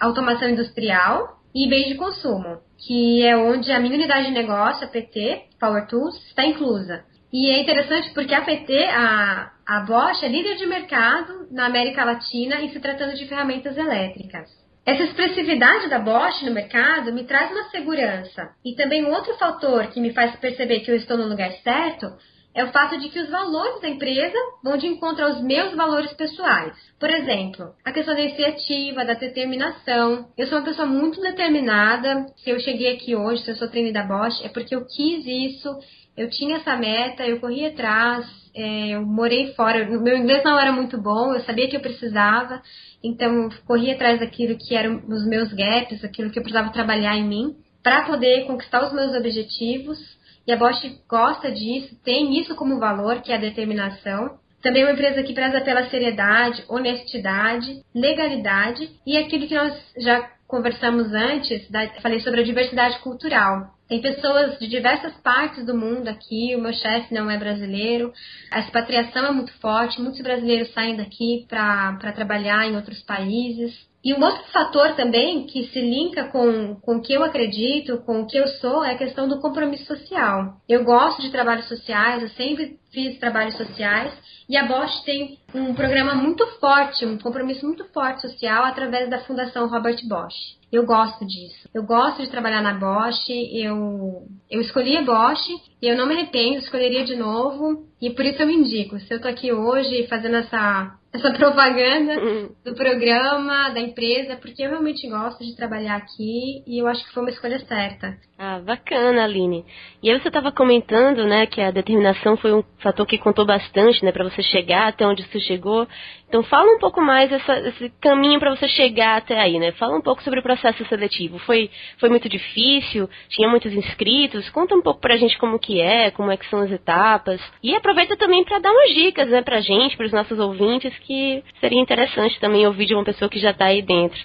Automação 0.00 0.48
Industrial 0.48 1.38
e 1.54 1.68
Bens 1.68 1.88
de 1.88 1.94
Consumo, 1.96 2.58
que 2.76 3.24
é 3.24 3.36
onde 3.36 3.72
a 3.72 3.80
minha 3.80 3.94
unidade 3.94 4.26
de 4.26 4.32
negócio, 4.32 4.84
a 4.84 4.90
PT, 4.90 5.46
Power 5.60 5.86
Tools, 5.88 6.16
está 6.26 6.44
inclusa. 6.44 7.04
E 7.32 7.50
é 7.50 7.60
interessante 7.60 8.12
porque 8.14 8.34
a 8.34 8.40
PT, 8.40 8.84
a, 8.84 9.52
a 9.66 9.80
Bosch, 9.80 10.22
é 10.22 10.28
líder 10.28 10.56
de 10.56 10.66
mercado 10.66 11.46
na 11.50 11.66
América 11.66 12.04
Latina 12.04 12.62
em 12.62 12.70
se 12.70 12.80
tratando 12.80 13.14
de 13.14 13.26
ferramentas 13.26 13.76
elétricas. 13.76 14.48
Essa 14.84 15.02
expressividade 15.02 15.90
da 15.90 15.98
Bosch 15.98 16.42
no 16.42 16.52
mercado 16.52 17.12
me 17.12 17.24
traz 17.24 17.50
uma 17.50 17.64
segurança. 17.64 18.50
E 18.64 18.74
também 18.74 19.04
um 19.04 19.12
outro 19.12 19.36
fator 19.36 19.88
que 19.88 20.00
me 20.00 20.14
faz 20.14 20.34
perceber 20.36 20.80
que 20.80 20.90
eu 20.90 20.96
estou 20.96 21.18
no 21.18 21.28
lugar 21.28 21.52
certo 21.62 22.06
é 22.54 22.64
o 22.64 22.72
fato 22.72 22.98
de 22.98 23.08
que 23.10 23.20
os 23.20 23.28
valores 23.28 23.80
da 23.80 23.88
empresa 23.88 24.36
vão 24.64 24.76
de 24.76 24.86
encontro 24.86 25.24
aos 25.24 25.40
meus 25.42 25.74
valores 25.74 26.12
pessoais. 26.14 26.72
Por 26.98 27.10
exemplo, 27.10 27.74
a 27.84 27.92
questão 27.92 28.14
da 28.14 28.20
iniciativa, 28.22 29.04
da 29.04 29.14
determinação. 29.14 30.28
Eu 30.36 30.46
sou 30.46 30.58
uma 30.58 30.64
pessoa 30.64 30.88
muito 30.88 31.20
determinada. 31.20 32.26
Se 32.38 32.50
eu 32.50 32.58
cheguei 32.58 32.94
aqui 32.94 33.14
hoje, 33.14 33.44
se 33.44 33.50
eu 33.50 33.56
sou 33.56 33.68
treinada 33.68 34.08
da 34.08 34.16
Bosch, 34.16 34.44
é 34.44 34.48
porque 34.48 34.74
eu 34.74 34.86
quis 34.86 35.24
isso, 35.24 35.78
eu 36.18 36.28
tinha 36.28 36.56
essa 36.56 36.76
meta, 36.76 37.24
eu 37.24 37.38
corri 37.38 37.64
atrás, 37.64 38.26
é, 38.52 38.88
eu 38.88 39.06
morei 39.06 39.54
fora, 39.54 39.86
meu 39.86 40.16
inglês 40.16 40.42
não 40.44 40.58
era 40.58 40.72
muito 40.72 41.00
bom, 41.00 41.32
eu 41.32 41.40
sabia 41.42 41.68
que 41.68 41.76
eu 41.76 41.80
precisava, 41.80 42.60
então 43.02 43.44
eu 43.44 43.50
corri 43.64 43.92
atrás 43.92 44.18
daquilo 44.18 44.58
que 44.58 44.74
eram 44.74 45.00
os 45.06 45.24
meus 45.24 45.52
gaps, 45.52 46.02
aquilo 46.02 46.30
que 46.30 46.38
eu 46.40 46.42
precisava 46.42 46.72
trabalhar 46.72 47.16
em 47.16 47.24
mim, 47.24 47.56
para 47.84 48.02
poder 48.02 48.46
conquistar 48.46 48.84
os 48.84 48.92
meus 48.92 49.14
objetivos. 49.14 49.96
E 50.44 50.52
a 50.52 50.56
Bosch 50.56 50.82
gosta 51.08 51.52
disso, 51.52 51.94
tem 52.04 52.40
isso 52.40 52.56
como 52.56 52.80
valor, 52.80 53.22
que 53.22 53.30
é 53.30 53.36
a 53.36 53.40
determinação. 53.40 54.38
Também 54.60 54.82
é 54.82 54.86
uma 54.86 54.94
empresa 54.94 55.22
que 55.22 55.34
preza 55.34 55.60
pela 55.60 55.88
seriedade, 55.88 56.64
honestidade, 56.68 57.80
legalidade 57.94 58.90
e 59.06 59.16
aquilo 59.16 59.46
que 59.46 59.54
nós 59.54 59.72
já 59.98 60.28
conversamos 60.48 61.12
antes, 61.12 61.70
da, 61.70 61.86
falei 62.00 62.18
sobre 62.20 62.40
a 62.40 62.44
diversidade 62.44 62.98
cultural. 63.00 63.77
Tem 63.88 64.02
pessoas 64.02 64.58
de 64.58 64.68
diversas 64.68 65.14
partes 65.22 65.64
do 65.64 65.74
mundo 65.74 66.08
aqui, 66.08 66.54
o 66.54 66.60
meu 66.60 66.74
chefe 66.74 67.14
não 67.14 67.30
é 67.30 67.38
brasileiro, 67.38 68.12
a 68.50 68.60
expatriação 68.60 69.24
é 69.24 69.32
muito 69.32 69.52
forte, 69.60 70.00
muitos 70.00 70.20
brasileiros 70.20 70.72
saem 70.74 70.96
daqui 70.96 71.46
para 71.48 72.12
trabalhar 72.12 72.66
em 72.66 72.76
outros 72.76 73.00
países. 73.02 73.88
E 74.04 74.14
um 74.14 74.22
outro 74.22 74.44
fator 74.52 74.94
também 74.94 75.46
que 75.46 75.64
se 75.68 75.80
linka 75.80 76.24
com, 76.24 76.76
com 76.76 76.96
o 76.96 77.02
que 77.02 77.12
eu 77.12 77.24
acredito, 77.24 77.98
com 78.04 78.20
o 78.20 78.26
que 78.26 78.36
eu 78.36 78.46
sou, 78.46 78.84
é 78.84 78.92
a 78.92 78.98
questão 78.98 79.26
do 79.26 79.40
compromisso 79.40 79.86
social. 79.86 80.56
Eu 80.68 80.84
gosto 80.84 81.20
de 81.20 81.30
trabalhos 81.30 81.66
sociais, 81.66 82.22
eu 82.22 82.28
sempre 82.30 82.78
fiz 82.92 83.18
trabalhos 83.18 83.56
sociais 83.56 84.12
e 84.48 84.56
a 84.56 84.64
Bosch 84.66 85.02
tem 85.04 85.38
um 85.54 85.74
programa 85.74 86.14
muito 86.14 86.46
forte, 86.58 87.04
um 87.04 87.18
compromisso 87.18 87.66
muito 87.66 87.84
forte 87.92 88.22
social 88.22 88.64
através 88.64 89.10
da 89.10 89.20
Fundação 89.20 89.68
Robert 89.68 89.98
Bosch. 90.08 90.58
Eu 90.70 90.84
gosto 90.84 91.24
disso. 91.26 91.68
Eu 91.74 91.82
gosto 91.82 92.22
de 92.22 92.30
trabalhar 92.30 92.62
na 92.62 92.74
Bosch. 92.74 93.28
Eu, 93.52 94.26
eu 94.50 94.60
escolhi 94.60 94.96
a 94.96 95.02
Bosch 95.02 95.48
e 95.80 95.86
eu 95.86 95.96
não 95.96 96.06
me 96.06 96.14
arrependo, 96.14 96.58
escolheria 96.58 97.04
de 97.04 97.16
novo. 97.16 97.86
E 98.00 98.10
por 98.10 98.24
isso 98.24 98.40
eu 98.42 98.46
me 98.46 98.54
indico. 98.54 98.98
Se 99.00 99.14
eu 99.14 99.20
tô 99.20 99.28
aqui 99.28 99.52
hoje 99.52 100.06
fazendo 100.08 100.36
essa 100.36 100.98
essa 101.12 101.32
propaganda 101.36 102.20
uhum. 102.20 102.50
do 102.64 102.74
programa, 102.74 103.70
da 103.70 103.80
empresa, 103.80 104.36
porque 104.36 104.62
eu 104.62 104.70
realmente 104.70 105.08
gosto 105.08 105.44
de 105.44 105.56
trabalhar 105.56 105.96
aqui 105.96 106.62
e 106.66 106.78
eu 106.78 106.86
acho 106.86 107.04
que 107.04 107.12
foi 107.12 107.22
uma 107.22 107.30
escolha 107.30 107.58
certa. 107.60 108.16
Ah, 108.38 108.60
bacana, 108.60 109.24
Aline. 109.24 109.64
E 110.02 110.10
aí 110.10 110.20
você 110.20 110.28
estava 110.28 110.52
comentando, 110.52 111.24
né, 111.26 111.46
que 111.46 111.60
a 111.60 111.70
determinação 111.70 112.36
foi 112.36 112.52
um 112.52 112.62
que 113.06 113.18
contou 113.18 113.44
bastante, 113.44 114.04
né, 114.04 114.12
para 114.12 114.24
você 114.24 114.42
chegar 114.42 114.88
até 114.88 115.06
onde 115.06 115.22
você 115.24 115.40
chegou. 115.40 115.86
Então 116.28 116.42
fala 116.42 116.70
um 116.70 116.78
pouco 116.78 117.00
mais 117.00 117.32
essa, 117.32 117.58
esse 117.68 117.90
caminho 118.00 118.38
para 118.38 118.54
você 118.54 118.68
chegar 118.68 119.16
até 119.16 119.38
aí, 119.40 119.58
né? 119.58 119.72
Fala 119.72 119.96
um 119.96 120.00
pouco 120.00 120.22
sobre 120.22 120.40
o 120.40 120.42
processo 120.42 120.84
seletivo. 120.86 121.38
Foi, 121.38 121.70
foi 121.98 122.08
muito 122.08 122.28
difícil? 122.28 123.08
Tinha 123.28 123.48
muitos 123.48 123.72
inscritos? 123.72 124.48
Conta 124.50 124.74
um 124.74 124.82
pouco 124.82 125.00
pra 125.00 125.16
gente 125.16 125.38
como 125.38 125.58
que 125.58 125.80
é, 125.80 126.10
como 126.10 126.30
é 126.30 126.36
que 126.36 126.48
são 126.48 126.60
as 126.60 126.70
etapas. 126.70 127.40
E 127.62 127.74
aproveita 127.74 128.16
também 128.16 128.44
para 128.44 128.58
dar 128.58 128.70
umas 128.70 128.94
dicas, 128.94 129.28
né, 129.28 129.42
pra 129.42 129.60
gente, 129.60 129.96
para 129.96 130.06
os 130.06 130.12
nossos 130.12 130.38
ouvintes, 130.38 130.96
que 131.00 131.42
seria 131.60 131.80
interessante 131.80 132.38
também 132.40 132.66
ouvir 132.66 132.86
de 132.86 132.94
uma 132.94 133.04
pessoa 133.04 133.28
que 133.28 133.38
já 133.38 133.50
está 133.50 133.66
aí 133.66 133.82
dentro. 133.82 134.18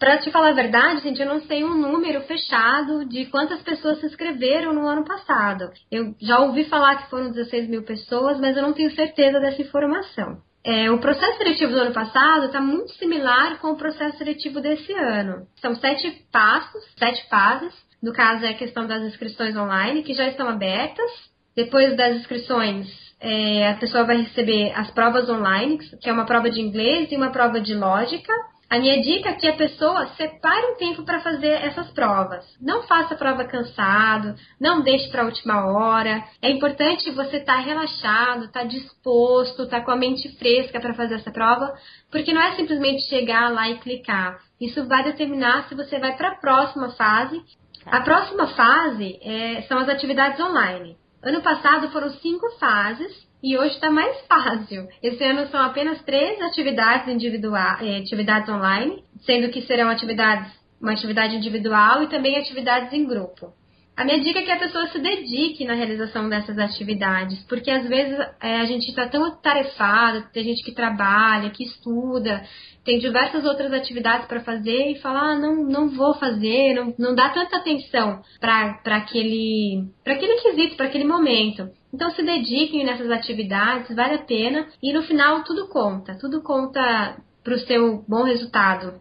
Para 0.00 0.16
te 0.16 0.30
falar 0.30 0.48
a 0.48 0.52
verdade, 0.52 1.02
gente, 1.02 1.20
eu 1.20 1.28
não 1.28 1.42
sei 1.42 1.62
um 1.62 1.74
número 1.74 2.22
fechado 2.22 3.04
de 3.04 3.26
quantas 3.26 3.60
pessoas 3.60 4.00
se 4.00 4.06
inscreveram 4.06 4.72
no 4.72 4.88
ano 4.88 5.04
passado. 5.04 5.70
Eu 5.92 6.14
já 6.18 6.38
ouvi 6.38 6.64
falar 6.64 6.96
que 6.96 7.10
foram 7.10 7.30
16 7.30 7.68
mil 7.68 7.82
pessoas, 7.82 8.40
mas 8.40 8.56
eu 8.56 8.62
não 8.62 8.72
tenho 8.72 8.90
certeza 8.94 9.38
dessa 9.38 9.60
informação. 9.60 10.38
É, 10.64 10.90
o 10.90 10.98
processo 10.98 11.36
seletivo 11.36 11.72
do 11.72 11.80
ano 11.80 11.92
passado 11.92 12.46
está 12.46 12.62
muito 12.62 12.92
similar 12.92 13.58
com 13.58 13.72
o 13.72 13.76
processo 13.76 14.16
seletivo 14.16 14.58
desse 14.58 14.90
ano. 14.94 15.46
São 15.60 15.74
sete 15.74 16.10
passos, 16.32 16.82
sete 16.98 17.28
fases. 17.28 17.74
No 18.02 18.14
caso, 18.14 18.46
é 18.46 18.48
a 18.48 18.56
questão 18.56 18.86
das 18.86 19.02
inscrições 19.02 19.54
online, 19.54 20.02
que 20.02 20.14
já 20.14 20.26
estão 20.28 20.48
abertas. 20.48 21.10
Depois 21.54 21.94
das 21.94 22.16
inscrições, 22.16 22.88
é, 23.20 23.68
a 23.68 23.74
pessoa 23.74 24.04
vai 24.04 24.22
receber 24.22 24.72
as 24.74 24.90
provas 24.92 25.28
online, 25.28 25.76
que 26.00 26.08
é 26.08 26.12
uma 26.12 26.24
prova 26.24 26.48
de 26.48 26.58
inglês 26.58 27.12
e 27.12 27.16
uma 27.16 27.30
prova 27.30 27.60
de 27.60 27.74
lógica. 27.74 28.32
A 28.70 28.78
minha 28.78 29.02
dica 29.02 29.30
é 29.30 29.34
que 29.34 29.48
a 29.48 29.56
pessoa 29.56 30.06
separe 30.16 30.66
um 30.66 30.76
tempo 30.76 31.02
para 31.02 31.18
fazer 31.18 31.48
essas 31.48 31.90
provas. 31.90 32.46
Não 32.60 32.84
faça 32.84 33.14
a 33.14 33.16
prova 33.16 33.44
cansado, 33.44 34.36
não 34.60 34.80
deixe 34.80 35.10
para 35.10 35.22
a 35.22 35.24
última 35.24 35.66
hora. 35.72 36.22
É 36.40 36.48
importante 36.48 37.10
você 37.10 37.38
estar 37.38 37.56
tá 37.56 37.60
relaxado, 37.62 38.44
estar 38.44 38.60
tá 38.60 38.66
disposto, 38.66 39.64
estar 39.64 39.80
tá 39.80 39.84
com 39.84 39.90
a 39.90 39.96
mente 39.96 40.28
fresca 40.38 40.78
para 40.78 40.94
fazer 40.94 41.16
essa 41.16 41.32
prova, 41.32 41.74
porque 42.12 42.32
não 42.32 42.40
é 42.40 42.54
simplesmente 42.54 43.08
chegar 43.08 43.52
lá 43.52 43.68
e 43.68 43.80
clicar. 43.80 44.38
Isso 44.60 44.86
vai 44.86 45.02
determinar 45.02 45.68
se 45.68 45.74
você 45.74 45.98
vai 45.98 46.16
para 46.16 46.28
a 46.28 46.36
próxima 46.36 46.90
fase. 46.92 47.42
A 47.86 48.02
próxima 48.02 48.46
fase 48.54 49.18
é, 49.20 49.62
são 49.62 49.78
as 49.78 49.88
atividades 49.88 50.38
online. 50.38 50.96
Ano 51.24 51.42
passado 51.42 51.90
foram 51.90 52.08
cinco 52.10 52.48
fases 52.60 53.29
e 53.42 53.56
hoje 53.56 53.74
está 53.74 53.90
mais 53.90 54.20
fácil. 54.26 54.88
Esse 55.02 55.22
ano 55.24 55.46
são 55.48 55.60
apenas 55.60 56.02
três 56.02 56.40
atividades 56.40 57.08
individuais, 57.08 57.80
eh, 57.82 57.98
atividades 57.98 58.48
online, 58.48 59.02
sendo 59.24 59.50
que 59.50 59.62
serão 59.62 59.88
atividades, 59.88 60.52
uma 60.80 60.92
atividade 60.92 61.36
individual 61.36 62.02
e 62.02 62.08
também 62.08 62.36
atividades 62.36 62.92
em 62.92 63.06
grupo. 63.06 63.52
A 64.00 64.04
minha 64.06 64.18
dica 64.18 64.38
é 64.38 64.42
que 64.42 64.50
a 64.50 64.58
pessoa 64.58 64.86
se 64.86 64.98
dedique 64.98 65.66
na 65.66 65.74
realização 65.74 66.26
dessas 66.26 66.58
atividades, 66.58 67.42
porque 67.42 67.70
às 67.70 67.86
vezes 67.86 68.18
é, 68.40 68.56
a 68.56 68.64
gente 68.64 68.88
está 68.88 69.06
tão 69.06 69.30
tarefado, 69.42 70.24
tem 70.32 70.42
gente 70.42 70.64
que 70.64 70.72
trabalha, 70.72 71.50
que 71.50 71.64
estuda, 71.64 72.42
tem 72.82 72.98
diversas 72.98 73.44
outras 73.44 73.70
atividades 73.74 74.26
para 74.26 74.40
fazer 74.40 74.90
e 74.90 75.00
fala, 75.00 75.32
ah, 75.32 75.38
não, 75.38 75.64
não 75.64 75.90
vou 75.90 76.14
fazer, 76.14 76.72
não, 76.72 76.94
não 76.98 77.14
dá 77.14 77.28
tanta 77.28 77.58
atenção 77.58 78.22
para 78.40 78.80
aquele, 78.86 79.84
aquele 80.06 80.40
quesito, 80.40 80.76
para 80.76 80.86
aquele 80.86 81.04
momento. 81.04 81.68
Então 81.92 82.10
se 82.12 82.22
dediquem 82.22 82.86
nessas 82.86 83.10
atividades, 83.10 83.94
vale 83.94 84.14
a 84.14 84.24
pena 84.24 84.66
e 84.82 84.94
no 84.94 85.02
final 85.02 85.44
tudo 85.44 85.68
conta, 85.68 86.16
tudo 86.18 86.42
conta 86.42 87.18
para 87.44 87.54
o 87.54 87.58
seu 87.58 88.02
bom 88.08 88.22
resultado. 88.22 88.98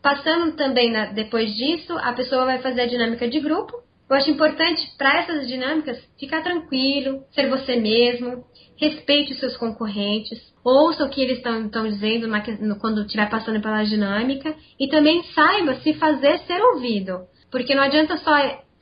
Passando 0.00 0.54
também 0.54 0.92
na, 0.92 1.06
depois 1.06 1.52
disso, 1.56 1.92
a 1.98 2.12
pessoa 2.12 2.44
vai 2.44 2.60
fazer 2.60 2.82
a 2.82 2.86
dinâmica 2.86 3.28
de 3.28 3.40
grupo, 3.40 3.87
eu 4.08 4.16
acho 4.16 4.30
importante 4.30 4.82
para 4.96 5.18
essas 5.18 5.46
dinâmicas 5.46 5.98
ficar 6.18 6.42
tranquilo, 6.42 7.24
ser 7.30 7.48
você 7.48 7.76
mesmo, 7.76 8.44
respeite 8.78 9.32
os 9.32 9.40
seus 9.40 9.56
concorrentes, 9.56 10.38
ouça 10.64 11.04
o 11.04 11.10
que 11.10 11.20
eles 11.20 11.38
estão 11.38 11.88
dizendo 11.88 12.26
na, 12.26 12.40
quando 12.80 13.02
estiver 13.02 13.28
passando 13.28 13.60
pela 13.60 13.84
dinâmica 13.84 14.54
e 14.78 14.88
também 14.88 15.22
saiba 15.34 15.74
se 15.76 15.92
fazer 15.94 16.38
ser 16.40 16.60
ouvido. 16.60 17.20
Porque 17.50 17.74
não 17.74 17.82
adianta 17.82 18.16
só, 18.18 18.32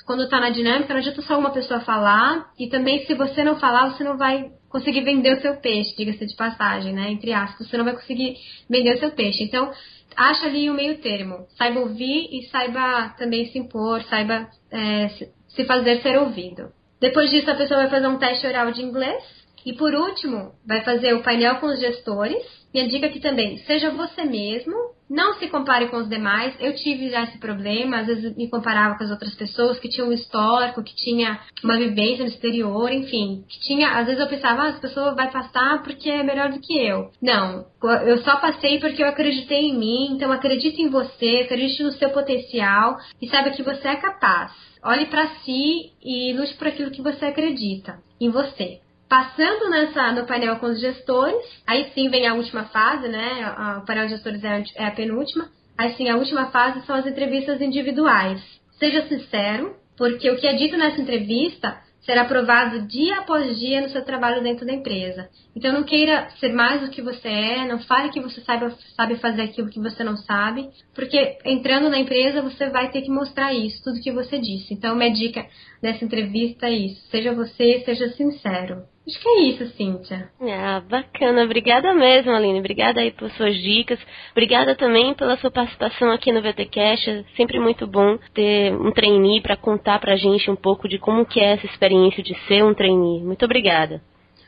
quando 0.07 0.25
está 0.25 0.39
na 0.39 0.51
dinâmica, 0.51 0.93
não 0.93 1.01
adianta 1.01 1.23
só 1.23 1.39
uma 1.39 1.51
pessoa 1.51 1.81
falar 1.81 2.51
e 2.59 2.69
também 2.69 3.05
se 3.07 3.15
você 3.15 3.43
não 3.43 3.59
falar, 3.59 3.91
você 3.91 4.05
não 4.05 4.17
vai 4.17 4.51
conseguir 4.69 5.03
vender 5.03 5.37
o 5.37 5.41
seu 5.41 5.57
peixe, 5.57 5.97
diga-se 5.97 6.27
de 6.27 6.37
passagem, 6.37 6.93
né? 6.93 7.11
Entre 7.11 7.33
aspas, 7.33 7.69
você 7.69 7.77
não 7.77 7.85
vai 7.85 7.95
conseguir 7.95 8.37
vender 8.69 8.95
o 8.95 8.99
seu 8.99 9.11
peixe. 9.11 9.43
Então, 9.43 9.71
acha 10.17 10.47
ali 10.47 10.69
o 10.71 10.75
meio 10.75 10.99
termo. 10.99 11.47
Saiba 11.57 11.81
ouvir 11.81 12.29
e 12.31 12.43
saiba 12.51 13.15
também 13.19 13.47
se 13.47 13.59
impor, 13.59 14.03
saiba 14.05 14.49
é, 14.71 15.09
se 15.49 15.65
fazer 15.65 16.03
ser 16.03 16.19
ouvido. 16.19 16.71
Depois 17.01 17.31
disso, 17.31 17.51
a 17.51 17.55
pessoa 17.55 17.81
vai 17.81 17.91
fazer 17.91 18.07
um 18.07 18.19
teste 18.19 18.47
oral 18.47 18.71
de 18.73 18.83
inglês. 18.83 19.23
E 19.65 19.73
por 19.73 19.93
último, 19.95 20.53
vai 20.65 20.83
fazer 20.83 21.13
o 21.15 21.23
painel 21.23 21.57
com 21.57 21.67
os 21.67 21.81
gestores. 21.81 22.41
Minha 22.73 22.89
dica 22.89 23.07
aqui 23.07 23.19
também, 23.19 23.59
seja 23.59 23.91
você 23.91 24.23
mesmo, 24.23 24.75
não 25.09 25.35
se 25.35 25.49
compare 25.49 25.89
com 25.89 25.99
os 25.99 26.09
demais. 26.09 26.55
Eu 26.61 26.75
tive 26.75 27.11
já 27.11 27.23
esse 27.23 27.39
problema, 27.39 27.99
às 27.99 28.07
vezes 28.07 28.37
me 28.37 28.49
comparava 28.49 28.97
com 28.97 29.05
as 29.05 29.11
outras 29.11 29.35
pessoas 29.35 29.79
que 29.79 29.89
tinham 29.89 30.09
um 30.09 30.13
histórico, 30.13 30.83
que 30.83 30.95
tinha 30.95 31.41
uma 31.63 31.77
vivência 31.77 32.25
no 32.25 32.31
exterior, 32.31 32.91
enfim, 32.91 33.45
que 33.49 33.61
tinha, 33.61 33.99
às 33.99 34.07
vezes 34.07 34.21
eu 34.21 34.29
pensava, 34.29 34.63
ah, 34.63 34.69
essa 34.69 34.81
pessoa 34.81 35.15
vai 35.15 35.31
passar 35.31 35.83
porque 35.83 36.11
é 36.11 36.23
melhor 36.23 36.51
do 36.51 36.61
que 36.61 36.77
eu. 36.77 37.11
Não, 37.23 37.67
eu 38.05 38.19
só 38.19 38.37
passei 38.37 38.79
porque 38.81 39.03
eu 39.03 39.09
acreditei 39.09 39.67
em 39.69 39.79
mim, 39.79 40.13
então 40.13 40.33
acredite 40.33 40.81
em 40.83 40.89
você, 40.89 41.43
acredite 41.45 41.83
no 41.83 41.93
seu 41.93 42.11
potencial 42.11 42.97
e 43.21 43.29
saiba 43.29 43.51
que 43.51 43.63
você 43.63 43.89
é 43.89 43.97
capaz. 43.97 44.53
Olhe 44.83 45.07
para 45.07 45.27
si 45.45 45.93
e 46.03 46.33
lute 46.33 46.55
por 46.55 46.69
aquilo 46.69 46.91
que 46.91 47.03
você 47.03 47.25
acredita 47.25 47.99
em 48.21 48.31
você. 48.31 48.81
Passando 49.09 49.71
nessa, 49.71 50.13
no 50.13 50.27
painel 50.27 50.57
com 50.57 50.67
os 50.67 50.81
gestores, 50.81 51.41
aí 51.67 51.91
sim 51.95 52.09
vem 52.09 52.27
a 52.27 52.35
última 52.35 52.65
fase, 52.65 53.09
né? 53.09 53.55
O 53.79 53.87
painel 53.87 54.07
de 54.07 54.15
gestores 54.15 54.43
é, 54.43 54.65
é 54.75 54.87
a 54.87 54.91
penúltima. 54.91 55.49
Aí 55.79 55.95
sim, 55.95 56.09
a 56.09 56.17
última 56.17 56.47
fase 56.51 56.85
são 56.87 56.97
as 56.97 57.07
entrevistas 57.07 57.61
individuais. 57.61 58.43
Seja 58.79 59.07
sincero, 59.07 59.77
porque 59.97 60.31
o 60.31 60.37
que 60.37 60.47
é 60.47 60.55
dito 60.55 60.77
nessa 60.77 61.01
entrevista 61.01 61.79
será 62.07 62.25
provado 62.25 62.87
dia 62.87 63.19
após 63.19 63.59
dia 63.59 63.81
no 63.81 63.91
seu 63.91 64.05
trabalho 64.05 64.43
dentro 64.43 64.65
da 64.65 64.73
empresa. 64.73 65.29
Então 65.55 65.73
não 65.73 65.83
queira 65.83 66.31
ser 66.39 66.53
mais 66.53 66.81
do 66.81 66.91
que 66.91 67.03
você 67.03 67.29
é, 67.29 67.67
não 67.67 67.81
fale 67.81 68.11
que 68.11 68.21
você 68.21 68.41
sabe, 68.43 68.73
sabe 68.95 69.17
fazer 69.17 69.43
aquilo 69.43 69.69
que 69.69 69.81
você 69.81 70.05
não 70.05 70.17
sabe, 70.17 70.71
porque 70.95 71.39
entrando 71.45 71.91
na 71.91 71.99
empresa 71.99 72.43
você 72.43 72.71
vai 72.71 72.91
ter 72.91 73.03
que 73.03 73.11
mostrar 73.11 73.53
isso, 73.53 73.83
tudo 73.83 74.01
que 74.01 74.13
você 74.13 74.39
disse. 74.39 74.73
Então 74.73 74.95
minha 74.95 75.13
dica 75.13 75.45
nessa 75.83 76.05
entrevista 76.05 76.67
é 76.67 76.75
isso, 76.75 77.01
seja 77.11 77.35
você, 77.35 77.83
seja 77.85 78.09
sincero. 78.11 78.85
Acho 79.07 79.21
que 79.21 79.29
é 79.29 79.43
isso, 79.43 79.67
Cíntia. 79.77 80.29
Ah, 80.41 80.81
bacana. 80.81 81.45
Obrigada 81.45 81.95
mesmo, 81.95 82.33
Aline. 82.33 82.59
Obrigada 82.59 83.01
aí 83.01 83.13
por 83.13 83.31
suas 83.31 83.55
dicas. 83.57 84.01
Obrigada 84.33 84.75
também 84.75 85.15
pela 85.15 85.37
sua 85.37 85.51
participação 85.51 86.11
aqui 86.11 86.33
no 86.33 86.43
VTCast. 86.43 87.11
É 87.11 87.25
sempre 87.37 87.61
muito 87.61 87.87
bom 87.87 88.19
ter 88.35 88.75
um 88.75 88.91
trainee 88.91 89.41
para 89.41 89.57
contar 89.57 90.01
pra 90.01 90.17
gente 90.17 90.51
um 90.51 90.57
pouco 90.57 90.89
de 90.89 90.99
como 90.99 91.25
que 91.25 91.39
é 91.39 91.53
essa 91.53 91.67
experiência 91.67 92.21
de 92.21 92.35
ser 92.49 92.65
um 92.65 92.75
trainee. 92.75 93.23
Muito 93.23 93.45
obrigada. 93.45 94.03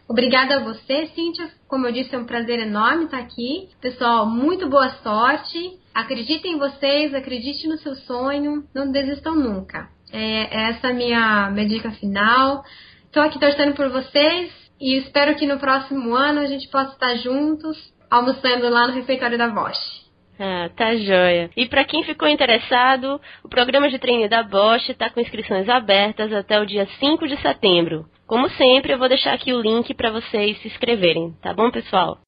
Obrigada 0.08 0.56
a 0.56 0.64
você, 0.64 1.06
Cíntia. 1.14 1.48
Como 1.68 1.86
eu 1.86 1.92
disse, 1.92 2.14
é 2.14 2.18
um 2.18 2.24
prazer 2.24 2.58
enorme 2.58 3.04
estar 3.04 3.18
aqui. 3.18 3.68
Pessoal, 3.80 4.26
muito 4.26 4.68
boa 4.68 4.88
sorte. 5.02 5.78
Acreditem 5.94 6.54
em 6.54 6.58
vocês, 6.58 7.14
acredite 7.14 7.68
no 7.68 7.78
seu 7.78 7.94
sonho. 7.94 8.64
Não 8.74 8.90
desistam 8.90 9.36
nunca. 9.36 9.88
É 10.12 10.70
essa 10.70 10.88
é 10.88 10.90
a 10.90 10.94
minha, 10.94 11.50
minha 11.50 11.68
dica 11.68 11.90
final. 11.92 12.64
Estou 13.08 13.22
aqui 13.22 13.40
torcendo 13.40 13.74
por 13.74 13.88
vocês 13.88 14.52
e 14.78 14.98
espero 14.98 15.34
que 15.34 15.46
no 15.46 15.58
próximo 15.58 16.14
ano 16.14 16.40
a 16.40 16.46
gente 16.46 16.68
possa 16.68 16.92
estar 16.92 17.14
juntos 17.16 17.76
almoçando 18.10 18.68
lá 18.68 18.86
no 18.86 18.92
refeitório 18.92 19.38
da 19.38 19.48
Bosch. 19.48 20.06
Ah, 20.38 20.70
tá 20.76 20.94
joia. 20.94 21.50
E 21.56 21.66
para 21.66 21.84
quem 21.84 22.04
ficou 22.04 22.28
interessado, 22.28 23.18
o 23.42 23.48
programa 23.48 23.88
de 23.88 23.98
treino 23.98 24.28
da 24.28 24.42
Bosch 24.42 24.90
está 24.90 25.08
com 25.08 25.20
inscrições 25.20 25.68
abertas 25.70 26.32
até 26.34 26.60
o 26.60 26.66
dia 26.66 26.86
5 27.00 27.26
de 27.26 27.40
setembro. 27.40 28.04
Como 28.26 28.48
sempre, 28.50 28.92
eu 28.92 28.98
vou 28.98 29.08
deixar 29.08 29.32
aqui 29.32 29.54
o 29.54 29.60
link 29.62 29.94
para 29.94 30.12
vocês 30.12 30.60
se 30.60 30.68
inscreverem, 30.68 31.32
tá 31.42 31.54
bom, 31.54 31.70
pessoal? 31.70 32.18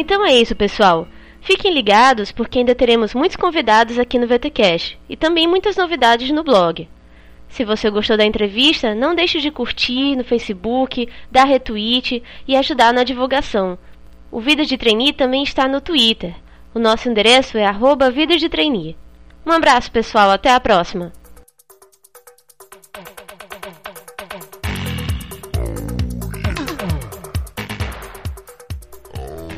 Então 0.00 0.24
é 0.24 0.32
isso, 0.32 0.56
pessoal. 0.56 1.06
Fiquem 1.42 1.74
ligados 1.74 2.32
porque 2.32 2.58
ainda 2.58 2.74
teremos 2.74 3.12
muitos 3.12 3.36
convidados 3.36 3.98
aqui 3.98 4.18
no 4.18 4.26
VTCast 4.26 4.98
e 5.06 5.14
também 5.14 5.46
muitas 5.46 5.76
novidades 5.76 6.30
no 6.30 6.42
blog. 6.42 6.88
Se 7.50 7.66
você 7.66 7.90
gostou 7.90 8.16
da 8.16 8.24
entrevista, 8.24 8.94
não 8.94 9.14
deixe 9.14 9.40
de 9.40 9.50
curtir 9.50 10.16
no 10.16 10.24
Facebook, 10.24 11.06
dar 11.30 11.44
retweet 11.44 12.22
e 12.48 12.56
ajudar 12.56 12.94
na 12.94 13.04
divulgação. 13.04 13.78
O 14.32 14.40
Vida 14.40 14.64
de 14.64 14.78
Trainee 14.78 15.12
também 15.12 15.42
está 15.42 15.68
no 15.68 15.82
Twitter. 15.82 16.34
O 16.74 16.78
nosso 16.78 17.06
endereço 17.06 17.58
é 17.58 17.66
arroba 17.66 18.10
Vida 18.10 18.38
de 18.38 18.48
Trainee. 18.48 18.96
Um 19.44 19.52
abraço, 19.52 19.92
pessoal. 19.92 20.30
Até 20.30 20.50
a 20.50 20.60
próxima. 20.60 21.12